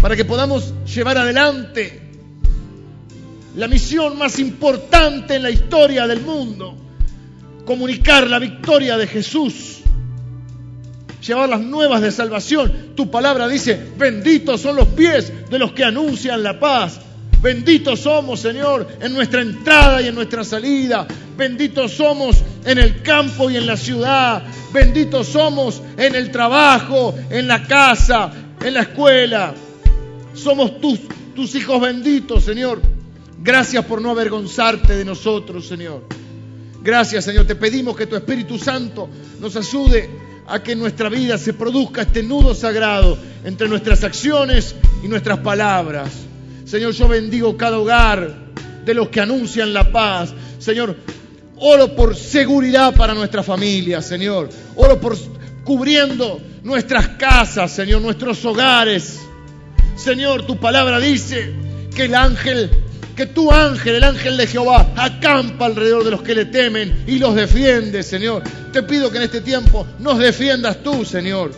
[0.00, 2.00] para que podamos llevar adelante
[3.56, 6.76] la misión más importante en la historia del mundo,
[7.64, 9.80] comunicar la victoria de Jesús,
[11.26, 12.72] llevar las nuevas de salvación.
[12.94, 17.00] Tu palabra dice, benditos son los pies de los que anuncian la paz.
[17.42, 21.06] Benditos somos, Señor, en nuestra entrada y en nuestra salida.
[21.36, 24.42] Benditos somos en el campo y en la ciudad.
[24.72, 28.32] Benditos somos en el trabajo, en la casa,
[28.64, 29.54] en la escuela.
[30.34, 31.00] Somos tus,
[31.34, 32.80] tus hijos benditos, Señor.
[33.42, 36.04] Gracias por no avergonzarte de nosotros, Señor.
[36.82, 37.46] Gracias, Señor.
[37.46, 39.08] Te pedimos que tu Espíritu Santo
[39.40, 40.08] nos ayude
[40.48, 45.38] a que en nuestra vida se produzca este nudo sagrado entre nuestras acciones y nuestras
[45.38, 46.10] palabras.
[46.64, 48.34] Señor, yo bendigo cada hogar
[48.84, 50.32] de los que anuncian la paz.
[50.58, 50.96] Señor,
[51.56, 54.48] oro por seguridad para nuestra familia, Señor.
[54.76, 55.16] Oro por
[55.64, 59.20] cubriendo nuestras casas, Señor, nuestros hogares.
[59.96, 61.52] Señor, tu palabra dice
[61.94, 62.70] que el ángel,
[63.16, 67.18] que tu ángel, el ángel de Jehová, acampa alrededor de los que le temen y
[67.18, 68.42] los defiende, Señor.
[68.72, 71.50] Te pido que en este tiempo nos defiendas tú, Señor.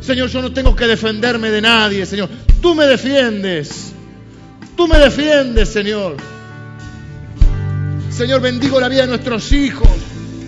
[0.00, 2.28] Señor, yo no tengo que defenderme de nadie, Señor.
[2.60, 3.92] Tú me defiendes.
[4.76, 6.16] Tú me defiendes, Señor.
[8.10, 9.88] Señor, bendigo la vida de nuestros hijos.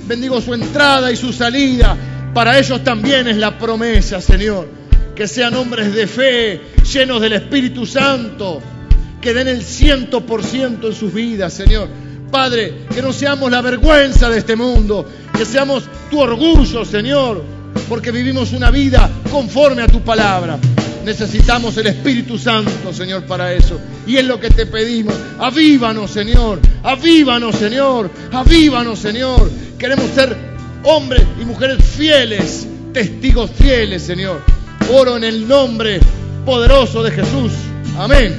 [0.08, 1.96] Bendigo su entrada y su salida.
[2.34, 4.68] Para ellos también es la promesa, Señor.
[5.14, 6.60] Que sean hombres de fe,
[6.92, 8.60] llenos del Espíritu Santo.
[9.20, 11.88] Que den el ciento por ciento en sus vidas, Señor.
[12.30, 15.06] Padre, que no seamos la vergüenza de este mundo.
[15.36, 17.42] Que seamos tu orgullo, Señor.
[17.88, 20.58] Porque vivimos una vida conforme a tu palabra.
[21.04, 23.80] Necesitamos el Espíritu Santo, Señor, para eso.
[24.06, 25.14] Y es lo que te pedimos.
[25.38, 26.60] Avívanos, Señor.
[26.82, 28.10] Avívanos, Señor.
[28.30, 29.50] Avívanos, Señor.
[29.78, 30.36] Queremos ser
[30.84, 34.42] hombres y mujeres fieles, testigos fieles, Señor.
[34.92, 36.00] Oro en el nombre
[36.44, 37.52] poderoso de Jesús.
[37.96, 38.34] Amén.